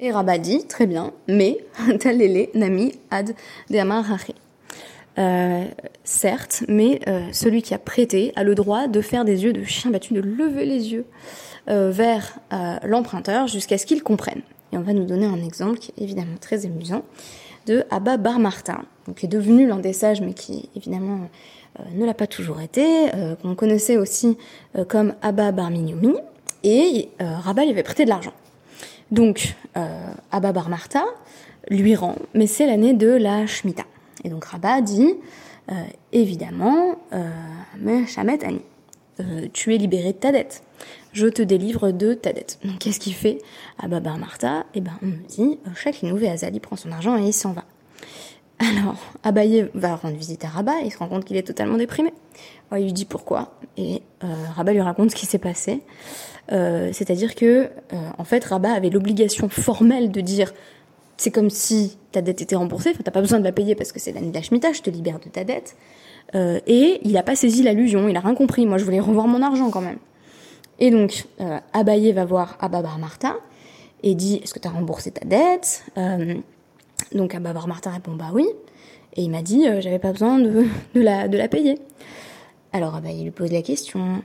Et 0.00 0.10
Rabat 0.10 0.38
dit, 0.38 0.66
très 0.66 0.86
bien, 0.86 1.12
mais 1.28 1.58
talele 2.00 2.48
nami 2.54 2.92
ad 3.10 3.34
de 3.70 4.45
euh, 5.18 5.64
certes, 6.04 6.62
mais 6.68 7.00
euh, 7.08 7.20
celui 7.32 7.62
qui 7.62 7.72
a 7.72 7.78
prêté 7.78 8.32
a 8.36 8.44
le 8.44 8.54
droit 8.54 8.86
de 8.86 9.00
faire 9.00 9.24
des 9.24 9.44
yeux 9.44 9.54
de 9.54 9.64
chien 9.64 9.90
battu, 9.90 10.12
de 10.12 10.20
lever 10.20 10.66
les 10.66 10.92
yeux 10.92 11.06
euh, 11.70 11.90
vers 11.90 12.38
l'emprunteur 12.84 13.46
jusqu'à 13.46 13.78
ce 13.78 13.86
qu'il 13.86 14.02
comprenne. 14.02 14.42
Et 14.72 14.76
on 14.76 14.82
va 14.82 14.92
nous 14.92 15.06
donner 15.06 15.24
un 15.24 15.42
exemple 15.42 15.78
qui 15.78 15.92
est 15.96 16.02
évidemment 16.02 16.36
très 16.38 16.66
amusant 16.66 17.02
de 17.66 17.84
Abba 17.90 18.18
Bar 18.18 18.38
Martin, 18.38 18.84
qui 19.16 19.26
est 19.26 19.28
devenu 19.28 19.66
l'un 19.66 19.78
des 19.78 19.94
sages, 19.94 20.20
mais 20.20 20.34
qui 20.34 20.68
évidemment 20.76 21.20
ne 21.94 22.04
l'a 22.04 22.14
pas 22.14 22.26
toujours 22.26 22.60
été, 22.60 22.84
qu'on 23.42 23.54
connaissait 23.54 23.96
aussi 23.96 24.36
comme 24.88 25.14
Abba 25.22 25.50
Bar 25.50 25.70
Minyomi, 25.70 26.14
et 26.62 27.08
Rabat 27.18 27.64
lui 27.64 27.70
avait 27.70 27.82
prêté 27.82 28.04
de 28.04 28.10
l'argent. 28.10 28.32
Donc 29.10 29.54
Abba 30.30 30.52
Bar 30.52 30.68
lui 31.68 31.96
rend, 31.96 32.16
mais 32.34 32.46
c'est 32.46 32.66
l'année 32.66 32.92
de 32.92 33.08
la 33.08 33.46
Shemitah. 33.46 33.86
Et 34.24 34.28
donc 34.28 34.44
Rabat 34.44 34.80
dit, 34.80 35.14
euh, 35.70 35.74
évidemment, 36.12 36.96
euh, 37.12 37.28
mais 37.78 38.06
Shamet 38.06 38.38
euh, 39.18 39.46
tu 39.52 39.74
es 39.74 39.78
libéré 39.78 40.12
de 40.12 40.18
ta 40.18 40.30
dette. 40.30 40.62
Je 41.12 41.26
te 41.26 41.40
délivre 41.42 41.90
de 41.90 42.14
ta 42.14 42.32
dette. 42.32 42.58
Donc 42.64 42.78
qu'est-ce 42.78 43.00
qu'il 43.00 43.14
fait 43.14 43.38
à 43.78 43.88
Baba 43.88 44.16
Martha? 44.16 44.66
Eh 44.74 44.80
ben 44.80 44.92
on 45.02 45.06
me 45.06 45.26
dit, 45.28 45.58
chaque 45.74 46.02
Inouvé 46.02 46.28
Azali 46.28 46.60
prend 46.60 46.76
son 46.76 46.92
argent 46.92 47.16
et 47.16 47.22
il 47.22 47.32
s'en 47.32 47.52
va. 47.52 47.64
Alors, 48.58 48.96
Abaye 49.22 49.68
va 49.74 49.96
rendre 49.96 50.16
visite 50.16 50.44
à 50.44 50.48
Rabat 50.48 50.80
et 50.82 50.86
il 50.86 50.90
se 50.90 50.98
rend 50.98 51.08
compte 51.08 51.24
qu'il 51.24 51.36
est 51.36 51.46
totalement 51.46 51.76
déprimé. 51.76 52.12
il 52.72 52.84
lui 52.84 52.92
dit 52.92 53.04
pourquoi? 53.04 53.54
Et 53.76 54.02
euh, 54.24 54.26
Rabat 54.54 54.72
lui 54.72 54.80
raconte 54.80 55.10
ce 55.10 55.16
qui 55.16 55.26
s'est 55.26 55.38
passé. 55.38 55.82
C'est-à-dire 56.48 57.34
que, 57.34 57.70
en 58.18 58.22
fait, 58.22 58.44
Rabat 58.44 58.70
avait 58.70 58.88
l'obligation 58.88 59.48
formelle 59.48 60.12
de 60.12 60.20
dire 60.20 60.52
c'est 61.16 61.30
comme 61.30 61.50
si 61.50 61.96
ta 62.12 62.22
dette 62.22 62.42
était 62.42 62.56
remboursée, 62.56 62.90
enfin, 62.90 63.02
t'as 63.04 63.10
pas 63.10 63.20
besoin 63.20 63.38
de 63.38 63.44
la 63.44 63.52
payer 63.52 63.74
parce 63.74 63.92
que 63.92 64.00
c'est 64.00 64.12
l'année 64.12 64.32
je 64.34 64.82
te 64.82 64.90
libère 64.90 65.18
de 65.18 65.28
ta 65.28 65.44
dette. 65.44 65.76
et 66.34 67.00
il 67.02 67.16
a 67.16 67.22
pas 67.22 67.36
saisi 67.36 67.62
l'allusion, 67.62 68.08
il 68.08 68.16
a 68.16 68.20
rien 68.20 68.34
compris. 68.34 68.66
Moi, 68.66 68.78
je 68.78 68.84
voulais 68.84 69.00
revoir 69.00 69.26
mon 69.26 69.42
argent 69.42 69.70
quand 69.70 69.80
même. 69.80 69.98
Et 70.78 70.90
donc, 70.90 71.24
Abaye 71.72 72.12
va 72.12 72.24
voir 72.24 72.56
Ababar 72.60 72.98
Martha 72.98 73.36
et 74.02 74.14
dit 74.14 74.40
est-ce 74.42 74.52
que 74.52 74.58
tu 74.58 74.68
as 74.68 74.70
remboursé 74.70 75.10
ta 75.10 75.24
dette? 75.24 75.84
Donc 77.12 77.34
à 77.34 77.40
Bavar 77.40 77.68
Martin 77.68 77.90
répond 77.90 78.14
bah 78.14 78.30
oui. 78.32 78.46
Et 79.14 79.22
il 79.22 79.30
m'a 79.30 79.42
dit 79.42 79.66
euh, 79.66 79.80
j'avais 79.80 79.98
pas 79.98 80.12
besoin 80.12 80.38
de, 80.38 80.66
la, 80.94 81.28
de 81.28 81.38
la 81.38 81.48
payer. 81.48 81.78
Alors 82.72 83.00
il 83.08 83.24
lui 83.24 83.30
pose 83.30 83.52
la 83.52 83.62
question 83.62 84.22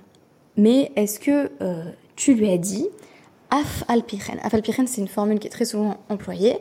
mais 0.58 0.92
est-ce 0.96 1.20
que 1.20 1.50
euh, 1.62 1.84
tu 2.16 2.34
lui 2.34 2.50
as 2.52 2.58
dit 2.58 2.88
af 3.52 3.84
alpiren 3.88 4.40
Af 4.42 4.54
alpiren 4.54 4.88
c'est 4.88 5.02
une 5.02 5.08
formule 5.08 5.40
qui 5.40 5.48
est 5.48 5.52
très 5.52 5.66
souvent 5.66 5.98
employée 6.10 6.58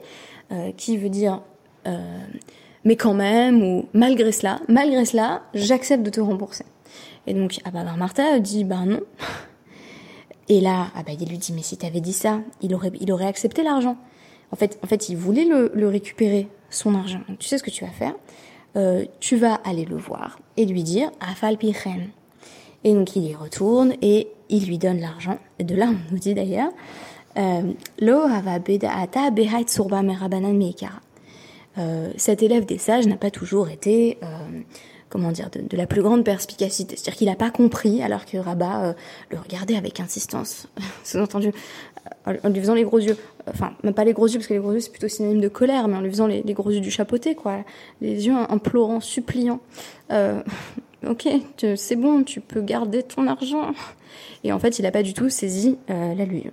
euh, 0.52 0.72
qui 0.72 0.96
veut 0.96 1.08
dire 1.08 1.40
mais 2.84 2.96
quand 2.96 3.14
même 3.14 3.62
ou 3.62 3.86
malgré 3.92 4.32
cela, 4.32 4.60
malgré 4.68 5.04
cela, 5.04 5.42
j'accepte 5.54 6.02
de 6.02 6.10
te 6.10 6.20
rembourser. 6.20 6.64
Et 7.26 7.34
donc 7.34 7.60
Ababar 7.64 7.96
Martha 7.96 8.38
dit 8.38 8.64
ben 8.64 8.86
non. 8.86 9.00
Et 10.48 10.60
là, 10.60 10.88
ah 10.96 11.02
bah, 11.04 11.12
il 11.18 11.28
lui 11.28 11.38
dit 11.38 11.52
mais 11.52 11.62
si 11.62 11.76
t'avais 11.76 12.00
dit 12.00 12.12
ça, 12.12 12.40
il 12.60 12.74
aurait, 12.74 12.92
il 13.00 13.12
aurait 13.12 13.26
accepté 13.26 13.62
l'argent. 13.62 13.96
En 14.50 14.56
fait, 14.56 14.80
en 14.82 14.88
fait, 14.88 15.08
il 15.08 15.16
voulait 15.16 15.44
le, 15.44 15.88
récupérer, 15.88 16.48
son 16.70 16.96
argent. 16.96 17.20
Donc, 17.28 17.38
tu 17.38 17.46
sais 17.46 17.56
ce 17.56 17.62
que 17.62 17.70
tu 17.70 17.84
vas 17.84 17.92
faire? 17.92 18.14
Euh, 18.76 19.04
Tu 19.20 19.36
vas 19.36 19.54
aller 19.54 19.84
le 19.84 19.96
voir 19.96 20.40
et 20.56 20.64
lui 20.64 20.82
dire 20.82 21.12
Afal 21.20 21.56
Pichen. 21.56 22.08
Et 22.82 22.94
donc, 22.94 23.14
il 23.14 23.26
y 23.26 23.34
retourne 23.34 23.94
et 24.02 24.28
il 24.50 24.66
lui 24.66 24.78
donne 24.78 25.00
l'argent. 25.00 25.38
Et 25.58 25.64
de 25.64 25.74
là, 25.74 25.86
on 25.88 26.12
nous 26.12 26.18
dit 26.18 26.34
d'ailleurs 26.34 26.70
euh, 27.38 27.62
euh, 31.78 32.10
cet 32.16 32.42
élève 32.42 32.66
des 32.66 32.78
sages 32.78 33.06
n'a 33.06 33.16
pas 33.16 33.30
toujours 33.30 33.68
été 33.68 34.18
comment 35.08 35.32
dire, 35.32 35.48
de, 35.50 35.76
la 35.76 35.86
plus 35.86 36.02
grande 36.02 36.24
perspicacité. 36.24 36.96
C'est-à-dire 36.96 37.16
qu'il 37.16 37.28
n'a 37.28 37.36
pas 37.36 37.50
compris, 37.50 38.02
alors 38.02 38.24
que 38.26 38.36
Rabat 38.36 38.94
le 39.30 39.38
regardait 39.38 39.76
avec 39.76 40.00
insistance, 40.00 40.68
sous-entendu, 41.04 41.52
en 42.26 42.48
lui 42.48 42.60
faisant 42.60 42.74
les 42.74 42.84
gros 42.84 42.98
yeux 42.98 43.16
enfin 43.48 43.72
même 43.82 43.94
pas 43.94 44.04
les 44.04 44.12
gros 44.12 44.26
yeux 44.26 44.38
parce 44.38 44.46
que 44.46 44.54
les 44.54 44.60
gros 44.60 44.72
yeux 44.72 44.80
c'est 44.80 44.90
plutôt 44.90 45.08
synonyme 45.08 45.40
de 45.40 45.48
colère 45.48 45.88
mais 45.88 45.96
en 45.96 46.00
lui 46.00 46.10
faisant 46.10 46.26
les, 46.26 46.42
gros 46.52 46.70
yeux 46.70 46.80
du 46.80 46.90
chapeauté 46.90 47.34
quoi 47.34 47.64
les 48.00 48.26
yeux 48.26 48.34
implorants 48.48 49.00
suppliants 49.00 49.60
euh, 50.10 50.42
ok 51.06 51.28
c'est 51.76 51.96
bon 51.96 52.22
tu 52.22 52.40
peux 52.40 52.60
garder 52.60 53.02
ton 53.02 53.26
argent. 53.26 53.72
Et 54.44 54.52
en 54.52 54.58
fait 54.58 54.78
il 54.78 54.82
n'a 54.82 54.90
pas 54.90 55.02
du 55.02 55.14
tout 55.14 55.28
saisi 55.28 55.78
euh, 55.90 56.14
la 56.14 56.24
lune 56.24 56.50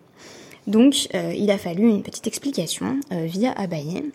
donc 0.68 1.08
euh, 1.16 1.34
il 1.36 1.50
a 1.50 1.58
fallu 1.58 1.88
une 1.88 2.04
petite 2.04 2.28
explication 2.28 3.00
euh, 3.12 3.26
via 3.26 3.52
Abaye. 3.54 4.12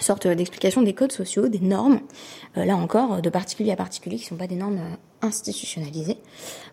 Sorte 0.00 0.28
d'explication 0.28 0.82
des 0.82 0.92
codes 0.92 1.10
sociaux, 1.10 1.48
des 1.48 1.58
normes, 1.58 1.98
là 2.54 2.76
encore, 2.76 3.20
de 3.20 3.28
particulier 3.30 3.72
à 3.72 3.76
particulier, 3.76 4.16
qui 4.16 4.26
ne 4.26 4.28
sont 4.28 4.36
pas 4.36 4.46
des 4.46 4.54
normes 4.54 4.78
institutionnalisées, 5.22 6.18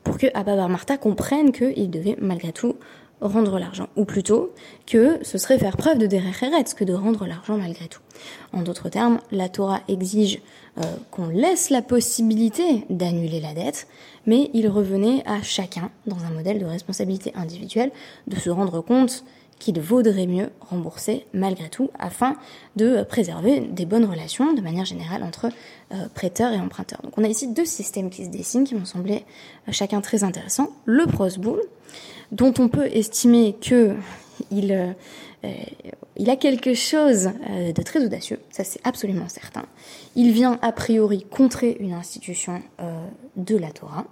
pour 0.03 0.19
que 0.19 0.27
Abba 0.35 0.67
Martha 0.67 0.97
comprenne 0.97 1.51
qu'il 1.51 1.89
devait 1.89 2.17
malgré 2.21 2.51
tout 2.51 2.75
rendre 3.21 3.57
l'argent, 3.59 3.87
ou 3.95 4.05
plutôt 4.05 4.53
que 4.85 5.19
ce 5.23 5.37
serait 5.37 5.57
faire 5.57 5.77
preuve 5.77 5.97
de 5.97 6.05
déréchéretz 6.05 6.73
que 6.73 6.83
de 6.83 6.93
rendre 6.93 7.25
l'argent 7.25 7.57
malgré 7.57 7.87
tout. 7.87 8.01
En 8.53 8.61
d'autres 8.61 8.89
termes, 8.89 9.19
la 9.31 9.49
Torah 9.49 9.81
exige 9.87 10.41
euh, 10.77 10.83
qu'on 11.11 11.27
laisse 11.27 11.69
la 11.69 11.81
possibilité 11.81 12.85
d'annuler 12.89 13.39
la 13.39 13.53
dette, 13.53 13.87
mais 14.25 14.49
il 14.53 14.67
revenait 14.67 15.23
à 15.25 15.41
chacun, 15.41 15.89
dans 16.05 16.23
un 16.25 16.31
modèle 16.31 16.59
de 16.59 16.65
responsabilité 16.65 17.31
individuelle, 17.35 17.91
de 18.27 18.35
se 18.35 18.49
rendre 18.49 18.81
compte 18.81 19.23
qu'il 19.59 19.79
vaudrait 19.79 20.27
mieux 20.27 20.49
rembourser 20.59 21.25
malgré 21.33 21.69
tout 21.69 21.89
afin 21.97 22.35
de 22.75 23.03
préserver 23.03 23.61
des 23.61 23.85
bonnes 23.85 24.05
relations 24.05 24.53
de 24.53 24.61
manière 24.61 24.85
générale 24.85 25.23
entre 25.23 25.49
euh, 25.93 26.07
prêteurs 26.13 26.51
et 26.51 26.59
emprunteurs. 26.59 26.99
Donc 27.03 27.17
on 27.17 27.23
a 27.23 27.27
ici 27.27 27.47
deux 27.47 27.65
systèmes 27.65 28.09
qui 28.09 28.25
se 28.25 28.29
dessinent 28.29 28.65
qui 28.65 28.75
m'ont 28.75 28.85
semblé 28.85 29.23
euh, 29.67 29.71
chacun 29.71 30.01
très 30.01 30.23
intéressant. 30.23 30.69
Le 30.83 31.05
Prosboul, 31.05 31.61
dont 32.31 32.53
on 32.59 32.67
peut 32.67 32.87
estimer 32.87 33.55
que 33.61 33.95
il, 34.51 34.95
il 36.17 36.29
a 36.29 36.35
quelque 36.35 36.73
chose 36.73 37.29
euh, 37.49 37.71
de 37.71 37.81
très 37.81 38.03
audacieux, 38.03 38.39
ça 38.51 38.63
c'est 38.63 38.79
absolument 38.83 39.27
certain. 39.27 39.65
Il 40.15 40.31
vient 40.31 40.59
a 40.61 40.71
priori 40.71 41.25
contrer 41.29 41.77
une 41.79 41.93
institution 41.93 42.61
de 43.35 43.57
la 43.57 43.71
Torah. 43.71 44.05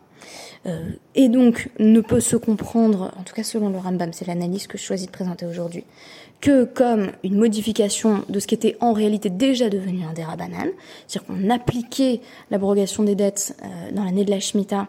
et 1.15 1.29
donc 1.29 1.69
ne 1.79 2.01
peut 2.01 2.19
se 2.19 2.35
comprendre, 2.35 3.11
en 3.17 3.23
tout 3.23 3.33
cas 3.33 3.43
selon 3.43 3.69
le 3.69 3.77
Rambam, 3.77 4.11
c'est 4.13 4.27
l'analyse 4.27 4.67
que 4.67 4.77
je 4.77 4.83
choisis 4.83 5.07
de 5.07 5.11
présenter 5.11 5.45
aujourd'hui, 5.45 5.85
que 6.41 6.65
comme 6.65 7.11
une 7.23 7.37
modification 7.37 8.23
de 8.27 8.39
ce 8.39 8.47
qui 8.47 8.55
était 8.55 8.75
en 8.81 8.93
réalité 8.93 9.29
déjà 9.29 9.69
devenu 9.69 10.03
un 10.03 10.13
dérabanan, 10.13 10.69
c'est-à-dire 11.07 11.27
qu'on 11.27 11.49
appliquait 11.49 12.21
l'abrogation 12.51 13.03
des 13.03 13.15
dettes 13.15 13.55
dans 13.93 14.03
l'année 14.03 14.25
de 14.25 14.31
la 14.31 14.39
Shemitah 14.39 14.87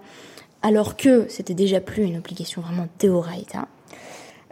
alors 0.64 0.96
que 0.96 1.26
c'était 1.28 1.54
déjà 1.54 1.80
plus 1.80 2.04
une 2.04 2.16
obligation 2.16 2.62
vraiment 2.62 2.88
théoraïta. 2.98 3.68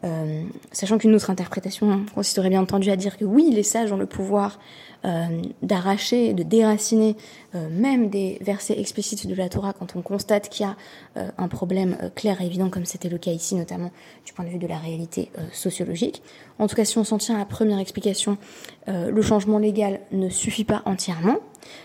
Euh, 0.04 0.42
sachant 0.72 0.98
qu'une 0.98 1.14
autre 1.14 1.30
interprétation 1.30 2.04
consisterait 2.14 2.48
bien 2.48 2.62
entendu 2.62 2.90
à 2.90 2.96
dire 2.96 3.16
que 3.16 3.24
oui, 3.24 3.50
les 3.52 3.62
sages 3.62 3.92
ont 3.92 3.96
le 3.96 4.06
pouvoir 4.06 4.58
euh, 5.04 5.42
d'arracher, 5.62 6.32
de 6.32 6.44
déraciner 6.44 7.16
euh, 7.56 7.68
même 7.68 8.08
des 8.08 8.38
versets 8.40 8.78
explicites 8.78 9.26
de 9.26 9.34
la 9.34 9.48
Torah 9.48 9.72
quand 9.72 9.96
on 9.96 10.02
constate 10.02 10.48
qu'il 10.48 10.64
y 10.64 10.68
a 10.68 10.76
euh, 11.16 11.28
un 11.38 11.48
problème 11.48 11.96
clair 12.14 12.40
et 12.40 12.46
évident, 12.46 12.70
comme 12.70 12.84
c'était 12.84 13.08
le 13.08 13.18
cas 13.18 13.32
ici, 13.32 13.56
notamment 13.56 13.90
du 14.24 14.32
point 14.32 14.44
de 14.44 14.50
vue 14.50 14.58
de 14.58 14.66
la 14.68 14.78
réalité 14.78 15.32
sociologique. 15.52 16.22
En 16.60 16.68
tout 16.68 16.76
cas, 16.76 16.84
si 16.84 16.98
on 16.98 17.04
s'en 17.04 17.18
tient 17.18 17.34
à 17.34 17.38
la 17.38 17.46
première 17.46 17.80
explication, 17.80 18.38
le 18.86 19.22
changement 19.22 19.58
légal 19.58 20.00
ne 20.12 20.28
suffit 20.28 20.64
pas 20.64 20.82
entièrement, 20.84 21.38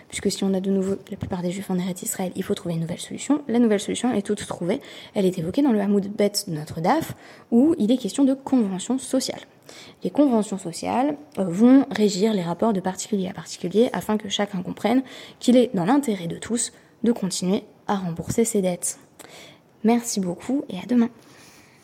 puisque 0.07 0.31
si 0.31 0.43
on 0.43 0.53
a 0.53 0.59
de 0.59 0.71
nouveau 0.71 0.95
la 1.09 1.17
plupart 1.17 1.41
des 1.41 1.51
juifs 1.51 1.69
en 1.69 1.77
Eretz 1.77 2.01
Israël, 2.01 2.31
il 2.35 2.43
faut 2.43 2.55
trouver 2.55 2.75
une 2.75 2.81
nouvelle 2.81 2.99
solution. 2.99 3.41
La 3.47 3.59
nouvelle 3.59 3.79
solution 3.79 4.13
est 4.13 4.21
toute 4.21 4.45
trouvée. 4.45 4.81
Elle 5.13 5.25
est 5.25 5.37
évoquée 5.37 5.61
dans 5.61 5.71
le 5.71 5.79
Hamoud 5.79 6.07
Bet 6.07 6.31
de 6.47 6.53
notre 6.53 6.81
DAF, 6.81 7.15
où 7.51 7.75
il 7.77 7.91
est 7.91 7.97
question 7.97 8.23
de 8.23 8.33
convention 8.33 8.97
sociale. 8.97 9.41
Les 10.03 10.09
conventions 10.09 10.57
sociales 10.57 11.17
euh, 11.37 11.43
vont 11.43 11.85
régir 11.91 12.33
les 12.33 12.41
rapports 12.41 12.73
de 12.73 12.79
particulier 12.79 13.27
à 13.27 13.33
particulier 13.33 13.89
afin 13.93 14.17
que 14.17 14.29
chacun 14.29 14.61
comprenne 14.61 15.03
qu'il 15.39 15.57
est 15.57 15.71
dans 15.73 15.85
l'intérêt 15.85 16.27
de 16.27 16.37
tous 16.37 16.71
de 17.03 17.11
continuer 17.11 17.63
à 17.87 17.95
rembourser 17.95 18.45
ses 18.45 18.61
dettes. 18.61 18.99
Merci 19.83 20.19
beaucoup 20.19 20.63
et 20.69 20.77
à 20.77 20.85
demain. 20.87 21.09